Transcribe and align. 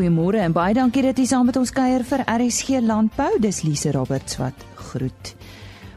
goeiemôre 0.00 0.40
en 0.40 0.52
baie 0.56 0.72
dankie 0.72 1.02
dat 1.04 1.18
jy 1.20 1.26
saam 1.28 1.44
met 1.50 1.58
ons 1.60 1.70
kuier 1.76 2.00
vir 2.08 2.22
RSG 2.24 2.78
Landbou. 2.80 3.34
Dis 3.42 3.58
Lise 3.66 3.90
Roberts 3.92 4.38
wat 4.40 4.56
groet. 4.78 5.32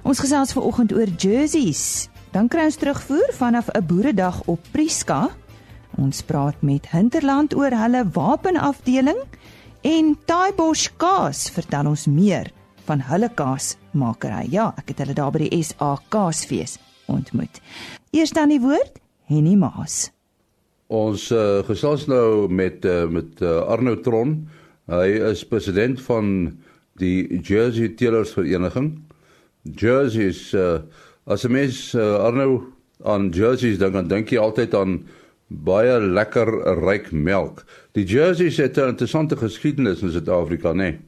Ons 0.03 0.19
gesels 0.19 0.51
vanoggend 0.51 0.91
oor 0.91 1.07
jerseys. 1.07 2.09
Dan 2.35 2.49
kry 2.51 2.65
ons 2.67 2.79
terugvoer 2.81 3.31
vanaf 3.37 3.69
'n 3.71 3.85
boeredag 3.87 4.41
op 4.51 4.59
Prieska. 4.73 5.29
Ons 5.95 6.21
praat 6.21 6.59
met 6.61 6.89
Hinterland 6.91 7.55
oor 7.55 7.71
hulle 7.71 8.03
wapenafdeling 8.11 9.23
en 9.81 10.17
Taibosh 10.25 10.89
Kaas 10.97 11.49
vertel 11.49 11.87
ons 11.87 12.05
meer 12.05 12.51
van 12.85 12.99
hulle 12.99 13.29
kaasmakery. 13.29 14.51
Ja, 14.51 14.73
ek 14.77 14.87
het 14.87 14.97
hulle 14.97 15.13
daar 15.13 15.31
by 15.31 15.47
die 15.47 15.63
SA 15.63 15.97
Kaasfees 16.09 16.77
ontmoet. 17.05 17.61
Eers 18.11 18.31
dan 18.31 18.49
die 18.49 18.59
woord 18.59 18.99
Henny 19.27 19.55
Maas. 19.55 20.11
Ons 20.93 21.31
uh, 21.33 21.63
gesels 21.65 22.05
nou 22.05 22.49
met 22.53 22.83
uh, 22.85 23.07
met 23.09 23.41
uh, 23.41 23.63
Arno 23.73 23.95
Tron. 24.05 24.35
Hy 24.91 25.07
is 25.31 25.41
president 25.47 26.01
van 26.05 26.27
die 27.01 27.39
Jersey 27.41 27.95
Teelers 27.97 28.35
Vereniging. 28.35 28.91
Jersey 29.63 30.29
is 30.29 30.51
uh, 30.53 30.83
as 31.25 31.47
'n 31.47 31.55
mens 31.55 31.95
uh, 31.95 32.21
Arno 32.27 32.73
aan 33.03 33.31
jerseys 33.33 33.79
dink 33.81 33.93
dan 33.93 34.07
dink 34.07 34.29
jy 34.29 34.37
altyd 34.37 34.75
aan 34.77 34.99
baie 35.47 35.97
lekker 35.99 36.49
ryk 36.85 37.09
melk. 37.11 37.65
Die 37.97 38.05
jerseys 38.05 38.57
het 38.61 38.77
'n 38.77 38.93
interessante 38.93 39.35
geskiedenis 39.35 40.01
in 40.01 40.11
Suid-Afrika, 40.11 40.73
né? 40.73 40.77
Nee? 40.77 40.99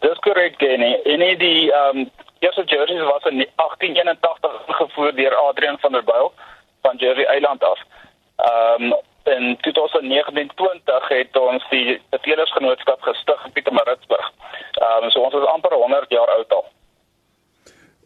Dis 0.00 0.18
korrek, 0.18 0.58
Kenny. 0.58 0.98
En 1.04 1.20
die 1.38 1.70
ehm 1.70 1.98
um, 1.98 2.10
eerste 2.40 2.64
jerseys 2.66 3.06
was 3.06 3.24
in 3.30 3.46
1881 3.56 4.62
gevoer 4.66 5.14
deur 5.14 5.34
Adrian 5.34 5.78
van 5.78 5.92
der 5.92 6.04
Byl 6.04 6.32
van 6.82 6.96
Jersey 6.96 7.24
Eiland 7.24 7.62
af. 7.62 7.78
Ehm 8.36 8.82
um, 8.82 8.94
in 9.24 9.56
2019 9.60 10.80
het 11.08 11.36
ons 11.38 11.66
die 11.70 12.00
Telersgenootskap 12.20 13.02
gestig 13.02 13.44
in 13.44 13.52
Pietermaritzburg. 13.52 14.32
Ehm 14.72 15.04
um, 15.04 15.10
so 15.10 15.20
ons 15.20 15.34
is 15.34 15.46
amper 15.54 15.72
100 15.72 16.10
jaar 16.10 16.30
oud 16.38 16.52
al. 16.52 16.64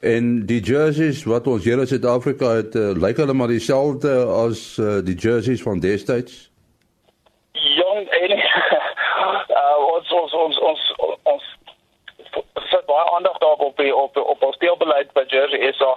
En 0.01 0.47
die 0.47 0.61
jerseys 0.61 1.25
wat 1.25 1.47
ons 1.47 1.65
hier 1.65 1.79
in 1.79 1.87
Suid-Afrika 1.87 2.53
het, 2.61 2.75
uh, 2.75 2.93
lyk 2.95 3.17
hulle 3.19 3.35
maar 3.35 3.51
dieselfde 3.51 4.13
as 4.31 4.77
uh, 4.79 5.01
die 5.03 5.17
jerseys 5.19 5.63
van 5.63 5.81
destyds? 5.81 6.51
Jong, 7.53 8.07
en 8.09 8.37
uh, 8.39 9.79
ons 9.95 10.13
ons 10.21 10.37
ons 10.39 10.61
ons 10.71 10.85
baie 12.91 13.11
aandag 13.17 13.39
daarop 13.39 13.61
op 13.61 13.79
op 14.05 14.17
op 14.33 14.43
ons 14.49 14.59
deelbeleid 14.65 15.13
by 15.13 15.25
Jersey 15.27 15.73
SA. 15.73 15.93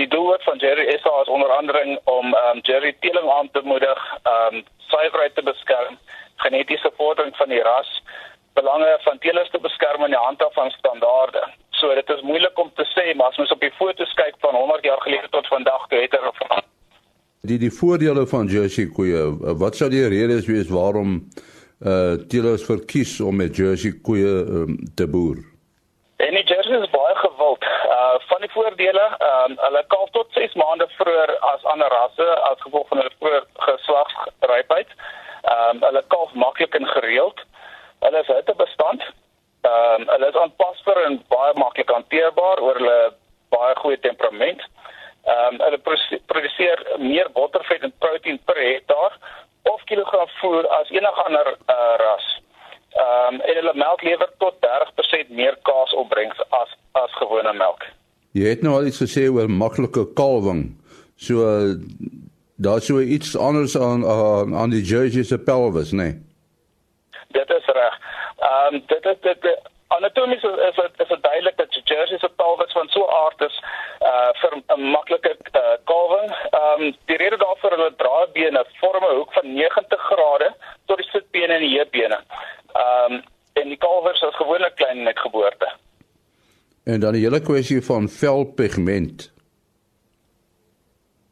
Die 0.00 0.08
doel 0.08 0.36
van 0.48 0.58
Jersey 0.58 0.86
is 0.94 1.04
onder 1.36 1.50
andere 1.58 2.00
om 2.04 2.34
ehm 2.34 2.56
um, 2.56 2.60
Jersey 2.68 2.96
teeling 3.00 3.30
aan 3.30 3.50
te 3.52 3.60
moedig, 3.64 4.00
ehm 4.22 4.54
um, 4.54 4.64
suiwerheid 4.92 5.34
te 5.34 5.42
beskerm, 5.42 5.98
genetiese 6.36 6.90
vordering 6.96 7.36
van 7.36 7.48
die 7.48 7.62
ras, 7.62 7.90
belange 8.52 8.98
van 9.00 9.18
teelers 9.18 9.50
te 9.50 9.60
beskerm 9.60 10.02
en 10.04 10.14
die 10.16 10.24
handhaaf 10.26 10.54
van 10.54 10.70
standaarde. 10.70 11.42
So 11.70 11.94
dit 11.94 12.08
is 12.08 12.26
moeilik 12.30 12.58
om 12.58 12.72
te 12.74 12.86
sê, 12.94 13.14
maar 13.14 13.26
as 13.26 13.36
mens 13.36 13.52
op 13.56 13.60
die 13.60 13.76
foto's 13.78 14.12
kyk 14.14 14.34
van 14.38 14.54
100 14.54 14.84
jaar 14.84 15.00
gelede 15.00 15.28
tot 15.30 15.46
vandag, 15.46 15.86
toe 15.88 16.00
het 16.00 16.12
er 16.12 16.32
van 16.32 16.62
die 17.40 17.58
die 17.58 17.72
voordele 17.72 18.26
van 18.26 18.46
Jersey 18.46 18.90
koeie, 18.96 19.22
wat 19.62 19.76
sou 19.76 19.88
die 19.90 20.04
redes 20.08 20.48
wees 20.50 20.68
waarom 20.68 21.22
uh 21.80 22.18
teelers 22.28 22.64
verkies 22.68 23.14
om 23.24 23.38
met 23.40 23.56
Jersey 23.56 23.94
koeie 24.04 24.32
um, 24.58 24.76
te 24.94 25.06
boer? 25.08 25.38
En 26.20 26.34
die 26.36 26.44
jersey 26.44 26.76
is 26.76 26.90
baie 26.92 27.16
gewild. 27.22 27.64
Uh 27.64 28.18
van 28.40 28.48
die 28.48 28.76
voordele, 28.76 29.16
ehm 29.18 29.50
um, 29.50 29.58
hulle 29.58 29.84
kalf 29.86 30.10
tot 30.10 30.32
6 30.32 30.54
maande 30.54 30.86
vroeër 30.88 31.38
as 31.52 31.64
ander 31.64 31.88
rasse 31.88 32.28
as 32.50 32.60
gevolg 32.60 32.88
van 32.88 32.98
hulle 32.98 33.12
vroeë 33.18 33.40
geslagsrypheid. 33.66 34.88
Ehm 35.42 35.76
um, 35.76 35.82
hulle 35.82 36.02
kalf 36.08 36.32
maklik 36.32 36.74
en 36.74 36.86
gereeld. 36.86 37.40
Hulle 38.00 38.20
is 38.20 38.32
hittebestand. 38.32 39.02
Ehm 39.02 40.00
um, 40.00 40.08
hulle 40.08 40.28
is 40.28 40.40
aanpasbaar 40.42 41.02
en 41.02 41.20
baie 41.28 41.52
maklik 41.54 41.92
hanteerbaar 41.92 42.62
oor 42.64 42.80
hulle 42.80 43.12
baie 43.48 43.76
goeie 43.82 44.00
temperament. 44.00 44.64
Ehm 45.24 45.60
um, 45.60 45.60
hulle 45.66 45.80
produseer 46.32 46.84
meer 46.96 47.30
bottervet 47.36 47.82
en 47.82 47.94
proteïen 47.98 48.40
per 48.44 48.56
hektaar 48.56 49.20
of 49.62 49.84
kilogram 49.84 50.28
voer 50.40 50.68
as 50.80 50.90
enige 50.90 51.28
ander 51.28 51.56
uh, 51.68 51.94
ras. 52.06 52.26
Ehm 53.04 53.34
um, 53.34 53.40
en 53.40 53.56
hulle 53.62 53.78
melk 53.84 54.02
lewer 54.02 54.36
tot 54.38 54.60
30% 54.66 55.28
meer 55.28 55.58
kaasopbrengs 55.62 56.46
as 56.64 56.76
as 56.92 57.18
gewone 57.22 57.52
melk. 57.52 57.90
Jy 58.32 58.52
het 58.52 58.60
nou 58.62 58.76
al 58.78 58.86
iets 58.86 59.00
gesê 59.02 59.24
oor 59.26 59.50
maklike 59.50 60.04
kalwing. 60.14 60.68
So 61.18 61.46
daar 62.62 62.80
sou 62.80 63.02
iets 63.02 63.36
anders 63.36 63.78
aan 63.78 64.06
aan, 64.06 64.54
aan 64.54 64.70
die 64.70 64.82
Jersey 64.82 65.22
se 65.22 65.38
pelvis? 65.38 65.90
Nee? 65.92 66.14
Dit 67.34 67.50
is 67.50 67.66
reg. 67.66 67.98
Ehm 68.38 68.74
um, 68.74 68.82
dit 68.86 69.04
is 69.04 69.20
dit 69.20 69.58
anatomies 69.88 70.42
is 70.42 70.58
is 70.68 70.76
dit 70.76 71.10
is 71.10 71.20
duidelik 71.20 71.56
dat 71.56 71.72
die 71.72 71.82
Jersey 71.84 72.18
se 72.18 72.30
pelvis 72.36 72.72
van 72.72 72.88
so 72.88 73.06
aard 73.06 73.40
is 73.40 73.60
uh 74.10 74.30
vir 74.40 74.56
'n 74.76 74.80
maklike 74.94 75.36
uh, 75.52 75.74
kalwing. 75.84 76.30
Ehm 76.30 76.82
um, 76.82 76.96
die 77.04 77.16
rede 77.16 77.36
daarvoor 77.36 77.70
hulle 77.70 77.94
draadbene 77.96 78.64
vorm 78.80 79.04
'n 79.04 79.16
hoek 79.16 79.32
van 79.32 79.54
90 79.54 80.00
grade 80.00 80.54
tot 80.86 80.96
die 80.96 81.10
sitbene 81.10 81.52
en 81.52 81.66
die 81.66 81.76
heupbene. 81.76 82.18
Ehm 82.72 83.12
um, 83.12 83.22
en 83.52 83.68
die 83.68 83.82
kalwers 83.86 84.22
is 84.22 84.36
gewoonlik 84.36 84.74
klein 84.74 85.02
met 85.02 85.18
geboorte. 85.18 85.68
En 86.90 87.00
dan 87.00 87.12
die 87.12 87.22
hele 87.22 87.40
kwessie 87.40 87.82
van 87.84 88.08
velpigment. 88.08 89.32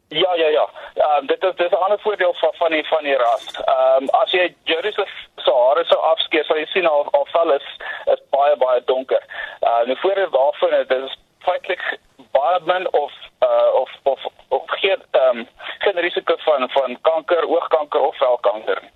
Ja 0.07 0.33
ja 0.35 0.47
ja. 0.47 0.69
Ehm 0.93 1.19
um, 1.19 1.27
dit 1.27 1.43
is 1.43 1.55
dis 1.55 1.71
'n 1.71 1.83
ander 1.85 1.99
voordeel 1.99 2.33
van 2.33 2.53
van 2.53 2.71
die 2.71 2.87
van 2.87 3.03
die 3.03 3.15
ras. 3.15 3.45
Ehm 3.55 4.03
um, 4.03 4.09
as 4.21 4.31
jy 4.31 4.55
Jerry 4.63 4.91
se 4.91 5.05
se 5.35 5.51
hare 5.51 5.83
sou 5.85 5.99
afskeer, 6.11 6.45
sal 6.45 6.57
jy 6.57 6.65
sien 6.65 6.85
al 6.85 7.07
al 7.11 7.27
vel 7.31 7.53
is 7.53 7.67
is 8.13 8.21
baie 8.29 8.55
baie 8.57 8.81
donker. 8.85 9.23
Ehm 9.59 9.81
uh, 9.81 9.85
die 9.85 9.99
voordeel 10.03 10.29
daarvan 10.29 10.73
is 10.79 10.87
dit 10.87 11.03
is 11.03 11.17
feitelik 11.39 11.83
baie 12.31 12.59
min 12.65 12.93
of 12.93 13.11
uh 13.49 13.81
of 13.81 13.89
of 14.03 14.19
of 14.47 14.63
geen 14.65 15.01
ehm 15.11 15.37
um, 15.37 15.47
geen 15.79 15.99
risiko 16.07 16.35
van 16.37 16.69
van 16.69 16.97
kanker, 17.01 17.49
oogkanker 17.49 17.99
of 17.99 18.17
velkanker 18.17 18.79
nie. 18.81 18.91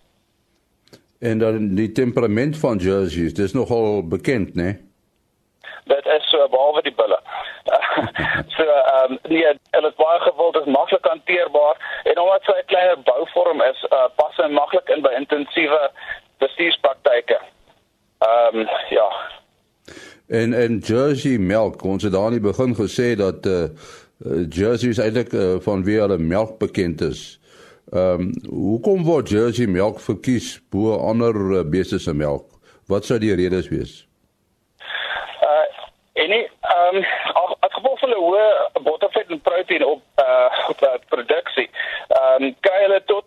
En 1.29 1.37
dan 1.39 1.75
die 1.75 1.91
temperament 1.91 2.57
van 2.57 2.77
jerseys, 2.77 3.33
dis 3.33 3.53
nogal 3.53 4.07
bekend, 4.07 4.55
né? 4.55 4.63
Nee? 4.63 4.91
Dit 5.85 6.05
is 6.05 6.29
so 6.29 6.47
behalwe 6.49 6.81
die 6.81 6.93
bulle. 6.95 7.19
so 8.55 8.63
ehm 8.63 9.11
um, 9.11 9.17
nee, 9.27 9.51
hulle 9.75 9.89
is 9.91 9.99
baie 9.99 10.19
gewild, 10.19 10.55
is 10.55 10.69
maklik 10.75 11.05
hanteerbaar 11.11 12.03
en 12.03 12.19
omdat 12.19 12.47
sy 12.47 12.55
'n 12.59 12.69
kleiner 12.71 12.99
bouvorm 13.09 13.61
is, 13.61 13.79
uh, 13.89 14.07
maklik 14.83 14.97
in 14.97 15.03
by 15.03 15.13
intensiewe 15.17 15.91
bestuurspraktyke. 16.39 17.39
Ehm 18.19 18.59
um, 18.59 18.67
ja. 18.89 19.29
En 20.27 20.53
en 20.53 20.79
jersey 20.79 21.37
melk, 21.37 21.83
ons 21.83 22.03
het 22.03 22.11
daar 22.11 22.31
in 22.31 22.41
die 22.41 22.51
begin 22.51 22.75
gesê 22.75 23.15
dat 23.15 23.45
eh 23.45 23.69
uh, 24.25 24.45
jersey 24.49 24.89
is 24.89 24.99
eintlik 24.99 25.33
uh, 25.33 25.59
van 25.59 25.83
wie 25.83 25.99
hulle 25.99 26.17
melk 26.17 26.59
bekend 26.59 27.01
is. 27.01 27.39
Ehm 27.91 28.21
um, 28.21 28.33
hoekom 28.49 29.03
word 29.03 29.29
Jersey 29.29 29.67
melk 29.67 29.99
verkies 29.99 30.61
bo 30.69 30.95
ander 30.97 31.35
uh, 31.35 31.63
beeste 31.63 31.99
se 31.99 32.13
melk? 32.13 32.45
Wat 32.87 33.05
sou 33.05 33.19
die 33.19 33.35
redes 33.35 33.67
wees? 33.69 34.07
Uh 35.41 35.67
en 36.13 36.29
nie 36.29 36.47
ehm 36.61 36.95
um, 36.95 37.03
as 37.59 37.73
gevolg 37.73 37.99
van 37.99 38.09
'n 38.09 38.23
hoë 38.23 38.47
bottervet 38.83 39.29
en 39.29 39.41
proteïen 39.41 39.85
op 39.85 40.01
uh 40.17 40.69
op 40.69 40.81
uh, 40.81 40.95
produksie. 41.09 41.69
Ehm 42.07 42.43
um, 42.43 42.55
kry 42.59 42.81
hulle 42.81 43.03
tot 43.05 43.25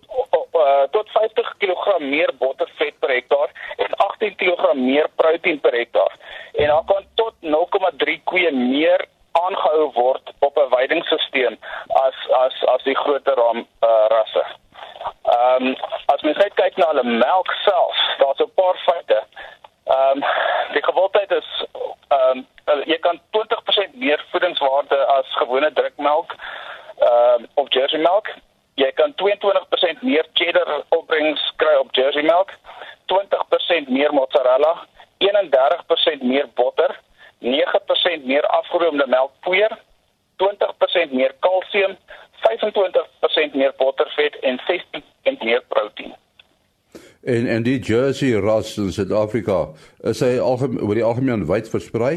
uh, 0.60 0.86
tot 0.90 1.10
50 1.14 1.52
kg 1.58 1.98
meer 1.98 2.32
bottervet 2.38 2.98
per 2.98 3.10
hektaar 3.10 3.52
en 3.76 3.98
18 4.08 4.36
kg 4.36 4.72
meer 4.74 5.08
proteïen 5.16 5.60
per 5.60 5.74
hektaar. 5.74 6.16
En 6.54 6.66
dan 6.66 6.84
kan 6.86 7.04
tot 7.14 7.34
0,3 7.40 8.18
koeie 8.24 8.52
meer 8.52 9.06
aangehou 9.44 9.90
word 9.92 10.32
op 10.38 10.56
'n 10.58 10.68
weidingsisteem 10.76 11.58
as 12.06 12.16
as 12.44 12.64
as 12.74 12.82
die 12.82 12.96
groter 12.96 13.34
ram 13.34 13.58
uh, 13.58 14.06
rasse. 14.14 14.44
Ehm 15.22 15.66
um, 15.66 15.76
as 16.12 16.22
mens 16.22 16.36
net 16.36 16.54
kyk 16.54 16.76
na 16.76 16.86
hulle 16.92 17.04
melk 17.04 17.52
self, 17.64 17.96
daar's 18.18 18.42
'n 18.44 18.54
paar 18.60 18.78
feite. 18.88 19.20
Ehm 19.84 20.22
um, 20.22 20.24
die 20.72 20.84
gewildheid 20.88 21.30
is 21.30 21.48
ehm 22.08 22.44
um, 22.72 22.82
jy 22.92 22.98
kan 22.98 23.20
20% 23.38 23.94
meer 24.04 24.24
voedingswaarde 24.30 24.98
as 25.18 25.36
gewone 25.42 25.72
drukmelk 25.72 26.34
ehm 26.98 27.42
um, 27.42 27.48
of 27.54 27.66
jersey 27.68 28.00
melk. 28.00 28.28
Jy 28.74 28.92
kan 28.92 29.14
22% 29.22 30.00
meer 30.00 30.26
cheddar 30.32 30.82
opbrengs 30.88 31.52
kry 31.56 31.74
op 31.74 31.94
jersey 31.94 32.22
melk, 32.22 32.50
20% 33.12 33.88
meer 33.88 34.12
mozzarella, 34.12 34.86
31% 35.18 36.22
meer 36.22 36.48
botter 36.54 37.00
9% 37.38 38.24
meer 38.24 38.46
afgeroomde 38.46 39.06
melkpoeier, 39.06 39.78
20% 40.36 41.12
meer 41.12 41.34
kalsium, 41.40 41.96
25% 42.40 43.54
meer 43.54 43.72
bottervet 43.76 44.38
en 44.40 44.60
16% 44.60 45.42
meer 45.42 45.62
proteïen. 45.68 46.14
En 47.36 47.46
en 47.46 47.62
die 47.62 47.78
Jersey 47.78 48.40
ras 48.40 48.76
in 48.76 48.92
Suid-Afrika, 48.92 49.58
is 50.10 50.22
hy 50.24 50.36
algemeen 50.40 50.84
oor 50.86 50.98
die 50.98 51.04
algemeen 51.04 51.44
wyd 51.50 51.68
versprei? 51.68 52.14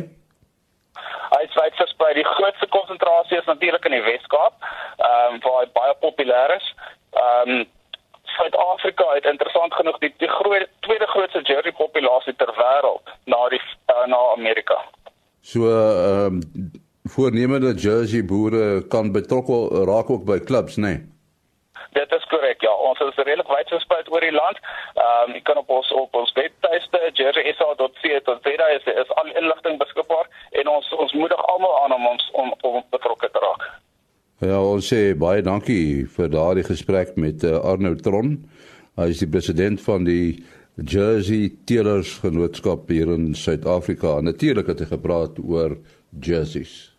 Hy 1.34 1.42
is 1.48 1.58
wyd 1.58 1.76
versprei. 1.82 2.14
Die 2.18 2.28
grootste 2.28 2.70
konsentrasie 2.76 3.40
is 3.40 3.50
natuurlik 3.50 3.88
in 3.90 3.98
die 3.98 4.06
Wes-Kaap, 4.06 4.56
ehm 5.10 5.36
um, 5.36 5.42
waar 5.46 5.60
hy 5.64 5.68
baie 5.80 5.98
populêr 6.06 6.56
is. 6.56 6.72
Ehm 7.26 7.54
um, 7.58 7.68
Suid-Afrika 8.30 9.06
het 9.16 9.26
interessant 9.26 9.74
genoeg 9.74 9.98
die, 10.00 10.14
die 10.24 10.30
groot 10.32 10.68
tweede 10.86 11.08
grootste 11.12 11.42
jersey 11.44 11.74
populasie 11.76 12.36
ter 12.40 12.52
wêreld 12.60 13.10
na 13.34 13.40
die 13.52 13.60
uh, 13.92 14.06
na 14.14 14.20
Amerika. 14.38 14.78
So 15.42 15.68
ehm 15.74 16.40
um, 16.40 16.72
voornemende 17.16 17.74
jersey 17.74 18.24
boere 18.26 18.88
kan 18.88 19.12
betrokke 19.12 19.86
raak 19.90 20.10
ook 20.14 20.28
by 20.30 20.40
klubs, 20.40 20.78
né? 20.78 20.94
Nee? 20.94 21.08
Dit 21.92 22.12
is 22.12 22.26
korrek. 22.30 22.62
Ja, 22.62 22.72
ons 22.90 23.00
is 23.00 23.16
redelik 23.16 23.50
wyd 23.50 23.72
versprei 23.74 24.04
oor 24.14 24.26
die 24.26 24.36
land. 24.36 24.60
Ehm 24.94 25.30
um, 25.30 25.36
jy 25.38 25.42
kan 25.48 25.58
op 25.58 25.72
ons 25.90 26.02
op 26.02 26.16
ons 26.16 26.34
webtuiste 26.34 27.00
jerseysa.co.za 27.14 28.68
is 28.76 28.86
is 28.86 29.12
al 29.18 29.30
inligting 29.42 29.78
beskikbaar 29.80 30.28
en 30.52 30.68
ons 30.68 30.94
ons 30.94 31.14
moedig 31.14 31.42
almal 31.54 31.84
aan 31.84 31.94
om 31.94 32.08
ons 32.08 32.30
om, 32.34 32.54
om 32.62 32.84
betrokke 32.92 33.30
te 33.32 33.40
raak. 33.40 33.66
Ja, 34.40 34.62
ons 34.62 34.88
sê 34.88 35.16
baie 35.18 35.42
dankie 35.42 36.06
vir 36.16 36.30
daardie 36.32 36.64
gesprek 36.64 37.18
met 37.18 37.44
uh, 37.44 37.60
Arno 37.60 37.96
Tron. 37.96 38.38
Hy 39.00 39.10
is 39.12 39.24
die 39.24 39.32
president 39.32 39.82
van 39.82 40.06
die 40.08 40.40
Jersey 40.80 41.52
Teelers 41.66 42.20
Genootskap 42.24 42.88
hier 42.90 43.12
in 43.12 43.34
Suid-Afrika. 43.36 44.20
Natuurlik 44.24 44.72
het 44.72 44.86
hy 44.86 44.92
gepraat 44.94 45.40
oor 45.44 45.76
jerseys. 46.24 46.94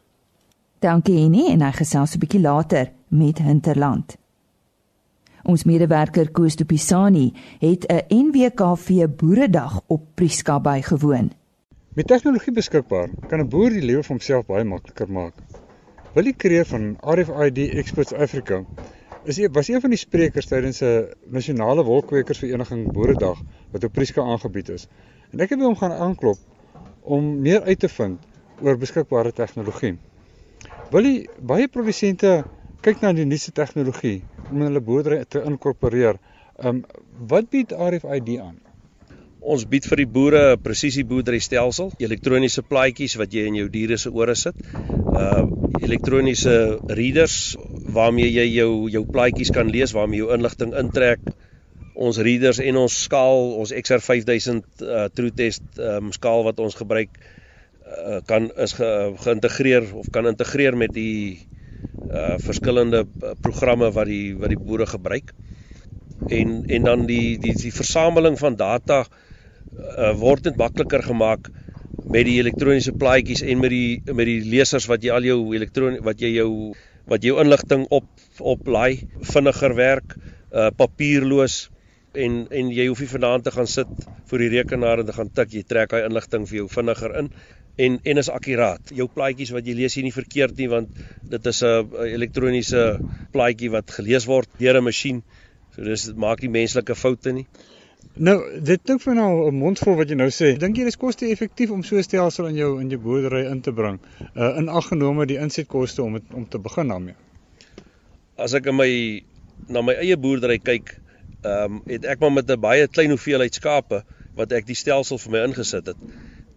Dankie 0.81 1.17
Annie 1.25 1.51
en 1.53 1.65
hy 1.65 1.73
gesels 1.77 2.17
'n 2.17 2.21
bietjie 2.21 2.45
later 2.45 2.93
met 3.09 3.39
Hinterland. 3.39 4.20
Ons 5.51 5.65
medewerker 5.67 6.29
Koos 6.31 6.55
de 6.55 6.65
Pisani 6.65 7.33
het 7.59 7.83
'n 7.91 8.05
NWKV 8.15 9.07
Boeredag 9.19 9.81
op 9.87 10.03
Prieska 10.15 10.61
bygewoon. 10.61 11.33
Met 11.95 12.07
tegnologie 12.07 12.53
beskikbaar, 12.53 13.09
kan 13.29 13.41
'n 13.41 13.49
boer 13.49 13.71
die 13.71 13.83
lewe 13.83 14.03
vir 14.03 14.15
homself 14.15 14.47
baie 14.47 14.65
makliker 14.65 15.11
maak. 15.11 15.35
Willie 16.15 16.35
Kreer 16.37 16.67
van 16.67 16.97
RFID 17.01 17.59
Experts 17.59 18.13
Africa 18.13 18.65
is 19.25 19.37
hy 19.37 19.49
was 19.53 19.69
een 19.69 19.81
van 19.81 19.91
die 19.91 19.99
sprekers 19.99 20.47
tydens 20.47 20.81
'n 20.83 21.09
nasionale 21.27 21.85
wolkwekersvereniging 21.85 22.93
Boeredag 22.93 23.43
wat 23.71 23.85
op 23.85 23.93
Prieska 23.93 24.23
aangebied 24.23 24.69
is. 24.69 24.87
En 25.33 25.41
ek 25.41 25.49
het 25.49 25.59
by 25.59 25.65
hom 25.65 25.77
gaan 25.77 25.93
aanklop 25.93 26.39
om 27.01 27.41
meer 27.41 27.63
uit 27.63 27.79
te 27.79 27.89
vind 27.89 28.19
oor 28.61 28.79
beskikbare 28.79 29.33
tegnologie. 29.33 29.99
Willie, 30.91 31.29
baie 31.41 31.69
produsente 31.69 32.45
kyk 32.81 33.01
na 33.01 33.13
die 33.13 33.25
nuutste 33.25 33.53
tegnologie 33.53 34.23
om 34.51 34.67
hulle 34.67 34.83
boerdery 34.85 35.23
te 35.29 35.43
inkorporeer. 35.47 36.19
Ehm 36.61 36.83
um, 36.83 37.07
wat 37.31 37.51
bied 37.53 37.73
RFID 37.73 38.37
aan? 38.41 38.59
Ons 39.41 39.65
bied 39.65 39.87
vir 39.89 40.03
die 40.03 40.09
boere 40.15 40.41
'n 40.53 40.61
presisieboerdery 40.61 41.41
stelsel, 41.41 41.93
elektroniese 41.99 42.63
plaatjies 42.63 43.17
wat 43.17 43.33
jy 43.33 43.47
in 43.49 43.57
jou 43.57 43.69
diere 43.69 43.97
se 43.97 44.11
ore 44.13 44.35
sit. 44.35 44.57
Uh 45.23 45.47
elektroniese 45.81 46.79
readers 47.01 47.57
waarmee 47.97 48.29
jy 48.29 48.47
jou 48.61 48.91
jou 48.91 49.05
plaatjies 49.07 49.51
kan 49.51 49.71
lees, 49.73 49.95
waarmee 49.97 50.21
jou 50.21 50.33
inligting 50.35 50.75
intrek. 50.77 51.21
Ons 51.95 52.19
readers 52.19 52.61
en 52.61 52.77
ons 52.77 53.03
skaal, 53.05 53.41
ons 53.61 53.73
XR 53.73 54.05
5000 54.05 54.65
uh 54.83 55.09
True 55.09 55.33
Test 55.33 55.63
um 55.79 56.13
skaal 56.13 56.45
wat 56.45 56.61
ons 56.61 56.75
gebruik 56.75 57.17
uh, 57.91 58.21
kan 58.27 58.51
is 58.57 58.73
ge, 58.73 58.91
geïntegreer 59.25 59.89
of 59.95 60.11
kan 60.13 60.27
integreer 60.27 60.77
met 60.77 60.93
die 60.95 61.47
uh 62.11 62.37
verskillende 62.43 63.05
programme 63.45 63.91
wat 63.95 64.09
die 64.11 64.35
wat 64.39 64.53
die 64.53 64.59
boere 64.59 64.87
gebruik. 64.87 65.33
En 66.29 66.63
en 66.67 66.89
dan 66.89 67.07
die 67.07 67.39
die 67.39 67.55
die 67.55 67.73
versameling 67.75 68.39
van 68.39 68.57
data 68.57 69.05
uh, 69.05 70.13
word 70.19 70.45
dit 70.49 70.57
makliker 70.57 71.03
gemaak 71.07 71.51
met 72.11 72.25
die 72.27 72.39
elektroniese 72.41 72.95
plaatjies 72.97 73.43
en 73.43 73.61
met 73.61 73.73
die 73.75 74.15
met 74.15 74.27
die 74.29 74.41
lesers 74.45 74.89
wat 74.91 75.05
jy 75.05 75.13
al 75.15 75.27
jou 75.27 75.41
elektron 75.55 76.01
wat 76.07 76.23
jy 76.23 76.33
jou 76.37 76.51
wat 77.11 77.25
jou 77.27 77.37
inligting 77.43 77.87
op 77.91 78.07
op 78.55 78.67
laai 78.67 79.07
vinniger 79.33 79.75
werk 79.79 80.17
uh 80.17 80.71
papierloos 80.77 81.69
en 82.19 82.47
en 82.51 82.71
jy 82.75 82.89
hoef 82.89 83.03
nie 83.05 83.13
vanaand 83.13 83.47
te 83.47 83.55
gaan 83.55 83.71
sit 83.71 83.91
voor 84.31 84.43
die 84.43 84.51
rekenaar 84.57 85.03
en 85.03 85.07
te 85.07 85.17
gaan 85.19 85.31
tik 85.35 85.55
jy 85.55 85.63
trek 85.63 85.93
daai 85.95 86.09
inligting 86.09 86.47
vir 86.51 86.63
jou 86.63 86.69
vinniger 86.73 87.17
in 87.23 87.31
en 87.87 87.99
en 88.13 88.23
is 88.23 88.31
akkuraat 88.33 88.95
jou 89.01 89.09
plaatjies 89.17 89.53
wat 89.57 89.67
jy 89.67 89.75
lees 89.81 89.97
hier 89.99 90.07
nie 90.07 90.17
verkeerd 90.17 90.57
nie 90.61 90.69
want 90.77 91.03
dit 91.35 91.51
is 91.53 91.63
'n 91.63 92.07
elektroniese 92.07 92.85
plaatjie 93.33 93.71
wat 93.77 93.91
gelees 93.99 94.27
word 94.27 94.49
deur 94.63 94.81
'n 94.81 94.89
masjien 94.91 95.23
so 95.75 95.85
dis 95.85 96.09
dit 96.11 96.17
maak 96.17 96.43
nie 96.43 96.55
menslike 96.61 96.95
foute 96.95 97.33
nie 97.33 97.47
Nou, 98.19 98.37
dit 98.67 98.83
klink 98.83 99.03
vir 99.05 99.15
nou 99.15 99.49
'n 99.49 99.55
mondvol 99.55 99.95
wat 99.97 100.09
jy 100.11 100.17
nou 100.17 100.29
sê. 100.35 100.59
Dink 100.59 100.77
jy 100.77 100.85
dis 100.85 100.97
koste-effektief 100.97 101.71
om 101.71 101.83
so 101.83 101.97
'n 101.97 102.03
stelsel 102.03 102.47
in 102.49 102.57
jou 102.57 102.81
in 102.81 102.91
jou 102.91 102.99
boerdery 102.99 103.47
in 103.51 103.61
te 103.61 103.73
bring? 103.73 104.01
Uh 104.35 104.59
in 104.59 104.69
aggenome 104.69 105.27
die 105.27 105.39
insetkoste 105.39 106.03
om 106.03 106.15
het, 106.15 106.25
om 106.35 106.49
te 106.49 106.59
begin 106.59 106.89
daarmee. 106.89 107.15
As 108.37 108.55
ek 108.55 108.67
in 108.67 108.77
my 108.77 109.23
na 109.69 109.83
my 109.83 109.95
eie 109.95 110.17
boerdery 110.17 110.59
kyk, 110.59 111.01
ehm 111.45 111.65
um, 111.65 111.83
het 111.87 112.05
ek 112.05 112.21
maar 112.21 112.33
met 112.33 112.51
'n 112.51 112.61
baie 112.61 112.89
klein 112.89 113.11
hoeveelheid 113.11 113.55
skape 113.55 114.05
wat 114.35 114.53
ek 114.53 114.67
die 114.67 114.75
stelsel 114.75 115.19
vir 115.19 115.33
my 115.33 115.45
ingesit 115.47 115.87
het. 115.87 115.97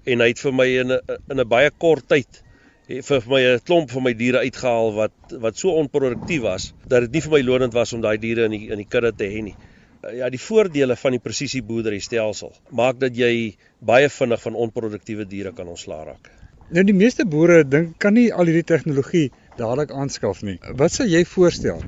En 0.05 0.19
hy 0.19 0.27
het 0.33 0.39
vir 0.39 0.53
my 0.53 0.67
in 0.81 0.91
'n 0.91 1.19
in 1.31 1.39
'n 1.39 1.47
baie 1.47 1.71
kort 1.71 2.07
tyd 2.07 2.43
vir 2.87 3.21
my 3.31 3.39
'n 3.41 3.59
klomp 3.63 3.91
van 3.91 4.03
my 4.03 4.13
diere 4.13 4.39
uitgehaal 4.43 4.93
wat 4.93 5.35
wat 5.39 5.57
so 5.57 5.71
onproduktief 5.81 6.41
was 6.41 6.73
dat 6.87 7.01
dit 7.05 7.13
nie 7.13 7.21
vir 7.21 7.31
my 7.31 7.41
lonend 7.41 7.73
was 7.73 7.93
om 7.93 8.01
daai 8.01 8.17
diere 8.17 8.45
in 8.45 8.51
die 8.51 8.69
in 8.71 8.77
die 8.77 8.89
kudde 8.89 9.13
te 9.15 9.23
hê 9.23 9.41
nie. 9.41 9.55
Eh, 10.03 10.17
ja, 10.17 10.29
die 10.29 10.39
voordele 10.39 10.95
van 10.95 11.11
die 11.11 11.19
presisieboerdery 11.19 11.99
stelsel 11.99 12.51
maak 12.71 12.99
dat 12.99 13.15
jy 13.15 13.55
baie 13.79 14.09
vinnig 14.09 14.41
van 14.41 14.55
onproduktiewe 14.55 15.25
diere 15.25 15.53
kan 15.53 15.67
ontslaa 15.67 16.03
raak. 16.03 16.31
Nou 16.71 16.83
die 16.83 16.93
meeste 16.93 17.25
boere 17.25 17.63
dink 17.63 17.97
kan 17.99 18.13
nie 18.13 18.33
al 18.33 18.45
hierdie 18.45 18.67
tegnologie 18.75 19.31
dadelik 19.57 19.91
aanskaf 19.91 20.43
nie. 20.43 20.59
Wat 20.75 20.91
sou 20.91 21.07
jy 21.07 21.23
voorstel? 21.23 21.79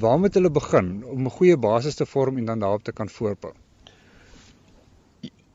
Waar 0.00 0.18
moet 0.18 0.34
hulle 0.34 0.50
begin 0.50 1.04
om 1.04 1.24
'n 1.24 1.36
goeie 1.38 1.56
basis 1.56 1.94
te 1.94 2.06
vorm 2.06 2.38
en 2.38 2.44
dan 2.44 2.60
daarop 2.60 2.84
te 2.84 2.92
kan 2.92 3.08
voortbou? 3.08 3.54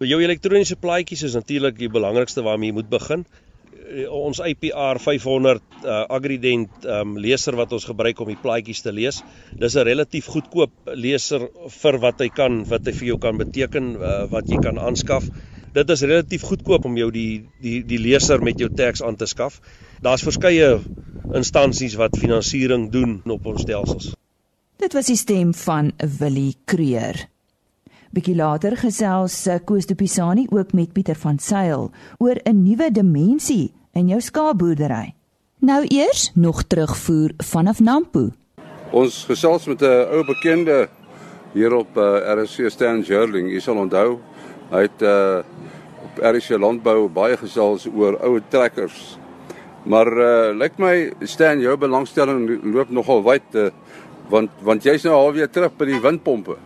Jou 0.06 0.20
elektroniese 0.22 0.78
plaatjies 0.78 1.24
is 1.26 1.34
natuurlik 1.34 1.78
die 1.80 1.90
belangrikste 1.90 2.44
waarmee 2.46 2.70
jy 2.70 2.78
moet 2.78 2.90
begin. 2.90 3.24
Eh, 3.88 4.06
ons 4.12 4.40
IPR 4.44 5.00
500 5.00 5.62
uh, 5.80 6.04
Agrident 6.14 6.86
um, 6.86 7.16
leser 7.18 7.56
wat 7.58 7.72
ons 7.74 7.88
gebruik 7.88 8.20
om 8.22 8.30
die 8.30 8.38
plaatjies 8.38 8.84
te 8.86 8.92
lees. 8.94 9.22
Dis 9.58 9.76
'n 9.76 9.86
relatief 9.88 10.28
goedkoop 10.28 10.92
leser 10.94 11.48
vir 11.82 11.98
wat 12.04 12.20
hy 12.22 12.28
kan 12.30 12.66
wat 12.70 12.86
hy 12.86 12.94
vir 13.00 13.08
jou 13.08 13.18
kan 13.18 13.38
beteken 13.38 13.96
uh, 13.96 14.26
wat 14.30 14.50
jy 14.52 14.60
kan 14.62 14.78
aanskaf. 14.78 15.30
Dit 15.74 15.90
is 15.90 16.04
relatief 16.04 16.44
goedkoop 16.46 16.86
om 16.86 16.98
jou 16.98 17.10
die 17.12 17.48
die 17.62 17.82
die 17.82 18.02
leser 18.02 18.44
met 18.44 18.60
jou 18.60 18.70
tags 18.70 19.02
aan 19.02 19.16
te 19.16 19.26
skaf. 19.26 19.62
Daar's 20.02 20.24
verskeie 20.24 20.78
instansies 21.34 21.96
wat 21.96 22.18
finansiering 22.18 22.92
doen 22.92 23.22
op 23.26 23.46
ons 23.46 23.62
stelsels. 23.62 24.14
Dit 24.78 24.94
was 24.94 25.08
die 25.10 25.18
stem 25.18 25.54
van 25.54 25.92
Willie 26.20 26.56
Kreur. 26.66 27.28
Bietjie 28.18 28.34
later 28.34 28.74
gesels 28.74 29.36
Koos 29.70 29.86
de 29.86 29.94
Pisani 29.94 30.48
ook 30.50 30.72
met 30.74 30.90
Pieter 30.90 31.16
van 31.22 31.38
Sail 31.38 31.92
oor 32.18 32.38
'n 32.50 32.64
nuwe 32.64 32.92
dimensie 32.92 33.74
in 33.94 34.08
jou 34.08 34.22
skaapboerdery. 34.22 35.14
Nou 35.60 35.86
eers 35.88 36.32
nog 36.34 36.64
terugvoer 36.64 37.32
vanaf 37.38 37.80
Nampo. 37.80 38.30
Ons 38.92 39.26
gesels 39.26 39.66
met 39.66 39.82
'n 39.82 40.10
ou 40.10 40.26
bekende 40.26 40.90
hier 41.54 41.74
op 41.74 41.98
uh, 41.98 42.32
eh, 42.32 42.44
RC 42.44 42.72
Stan 42.72 43.02
Jerling. 43.02 43.52
Jy 43.52 43.60
sal 43.60 43.78
onthou 43.78 44.20
hy 44.72 44.82
het 44.82 45.02
uh, 45.02 45.38
op 46.04 46.18
RC 46.36 46.58
landbou 46.58 47.10
baie 47.10 47.38
gesels 47.38 47.86
oor 47.86 48.18
ou 48.24 48.42
trekkers. 48.50 49.18
Maar 49.84 50.08
uh, 50.08 50.58
lyk 50.58 50.78
my 50.78 51.14
Stan 51.22 51.60
jou 51.60 51.78
belangstelling 51.78 52.64
loop 52.64 52.90
nogal 52.90 53.24
wyd 53.24 53.54
uh, 53.54 53.70
want 54.30 54.50
want 54.62 54.84
jy's 54.84 55.04
nou 55.04 55.14
alweer 55.14 55.50
terug 55.50 55.78
by 55.78 55.86
die 55.86 56.02
windpompe. 56.02 56.58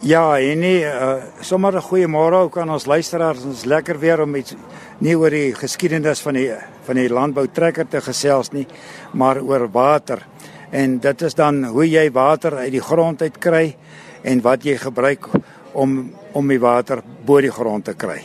Ja, 0.00 0.38
en 0.38 0.60
nee, 0.62 0.84
uh, 0.84 1.14
sommer 1.40 1.74
'n 1.74 1.82
goeie 1.82 2.06
môre 2.06 2.36
ook 2.46 2.58
aan 2.58 2.70
ons 2.70 2.86
luisteraars. 2.86 3.44
Ons 3.44 3.64
lekker 3.64 3.98
weer 3.98 4.20
om 4.20 4.34
iets 4.34 4.54
nie 4.98 5.18
oor 5.18 5.30
die 5.30 5.54
geskiedenis 5.54 6.20
van 6.20 6.34
die 6.34 6.52
van 6.86 6.94
die 6.94 7.08
landboutrekker 7.08 7.88
te 7.88 8.00
gesels 8.00 8.52
nie, 8.52 8.66
maar 9.12 9.42
oor 9.42 9.68
water. 9.70 10.22
En 10.70 10.98
dit 10.98 11.22
is 11.22 11.34
dan 11.34 11.64
hoe 11.64 11.90
jy 11.90 12.10
water 12.12 12.56
uit 12.56 12.72
die 12.72 12.80
grond 12.80 13.22
uit 13.22 13.38
kry 13.38 13.76
en 14.22 14.40
wat 14.40 14.64
jy 14.64 14.76
gebruik 14.76 15.28
om 15.72 16.14
om 16.32 16.48
die 16.48 16.60
water 16.60 17.02
bo 17.24 17.40
die 17.40 17.50
grond 17.50 17.84
te 17.84 17.94
kry. 17.94 18.22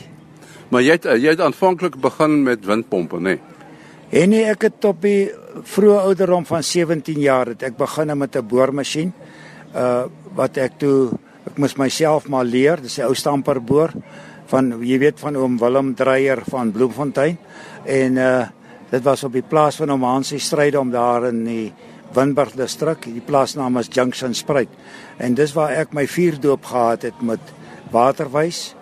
Maar 0.69 0.81
jy 0.81 0.91
het 0.91 1.03
jy 1.03 1.29
het 1.29 1.41
aanvanklik 1.41 1.95
begin 2.01 2.43
met 2.43 2.65
windpompe, 2.65 3.17
nê? 3.17 3.21
Nee? 3.21 3.39
En 4.09 4.29
nee, 4.29 4.45
ek 4.45 4.61
het 4.61 4.85
op 4.85 5.01
die 5.01 5.31
vroeë 5.63 5.99
ouderdom 6.05 6.45
van 6.45 6.63
17 6.63 7.19
jaar 7.19 7.47
het 7.47 7.63
ek 7.63 7.77
begin 7.77 8.17
met 8.17 8.35
'n 8.35 8.47
boormasjien. 8.47 9.13
Uh 9.75 10.03
wat 10.35 10.57
ek 10.57 10.71
toe 10.77 11.11
ek 11.47 11.57
moes 11.57 11.75
myself 11.75 12.27
maar 12.31 12.45
leer, 12.45 12.81
dis 12.81 12.99
'n 12.99 13.07
ou 13.07 13.13
stamperboor 13.13 13.91
van 14.45 14.83
jy 14.83 14.97
weet 14.99 15.19
van 15.19 15.35
oom 15.35 15.57
Willem 15.57 15.95
Dreyer 15.95 16.41
van 16.49 16.71
Bloemfontein 16.71 17.37
en 17.85 18.17
uh 18.17 18.47
dit 18.93 19.01
was 19.03 19.23
op 19.23 19.33
die 19.33 19.41
plaas 19.41 19.75
van 19.75 19.89
oom 19.89 20.03
Hansie 20.03 20.39
stryde 20.39 20.79
om 20.79 20.91
daar 20.91 21.25
in 21.25 21.43
die 21.45 21.73
Winburg 22.13 22.51
distrik, 22.53 23.07
die 23.09 23.23
plaasnaam 23.25 23.77
is 23.77 23.89
Junction 23.89 24.35
Spruit. 24.37 24.69
En 25.17 25.33
dis 25.33 25.53
waar 25.53 25.71
ek 25.73 25.95
my 25.97 26.05
vierdoop 26.07 26.65
gehad 26.69 27.01
het 27.01 27.21
met 27.25 27.39
waterwys, 27.89 28.75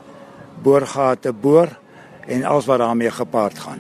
boorgate 0.63 1.31
boor 1.31 1.71
en 2.27 2.43
alles 2.43 2.67
wat 2.67 2.79
daarmee 2.83 3.11
gepaard 3.11 3.59
gaan. 3.59 3.79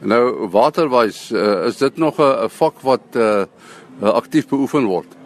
Nou 0.00 0.48
waterwys, 0.50 1.32
uh, 1.32 1.66
is 1.66 1.76
dit 1.82 1.96
nog 1.96 2.18
'n 2.18 2.48
vak 2.48 2.80
wat 2.80 3.16
uh 3.16 3.44
aktief 4.00 4.48
beoefen 4.48 4.84
word? 4.84 5.21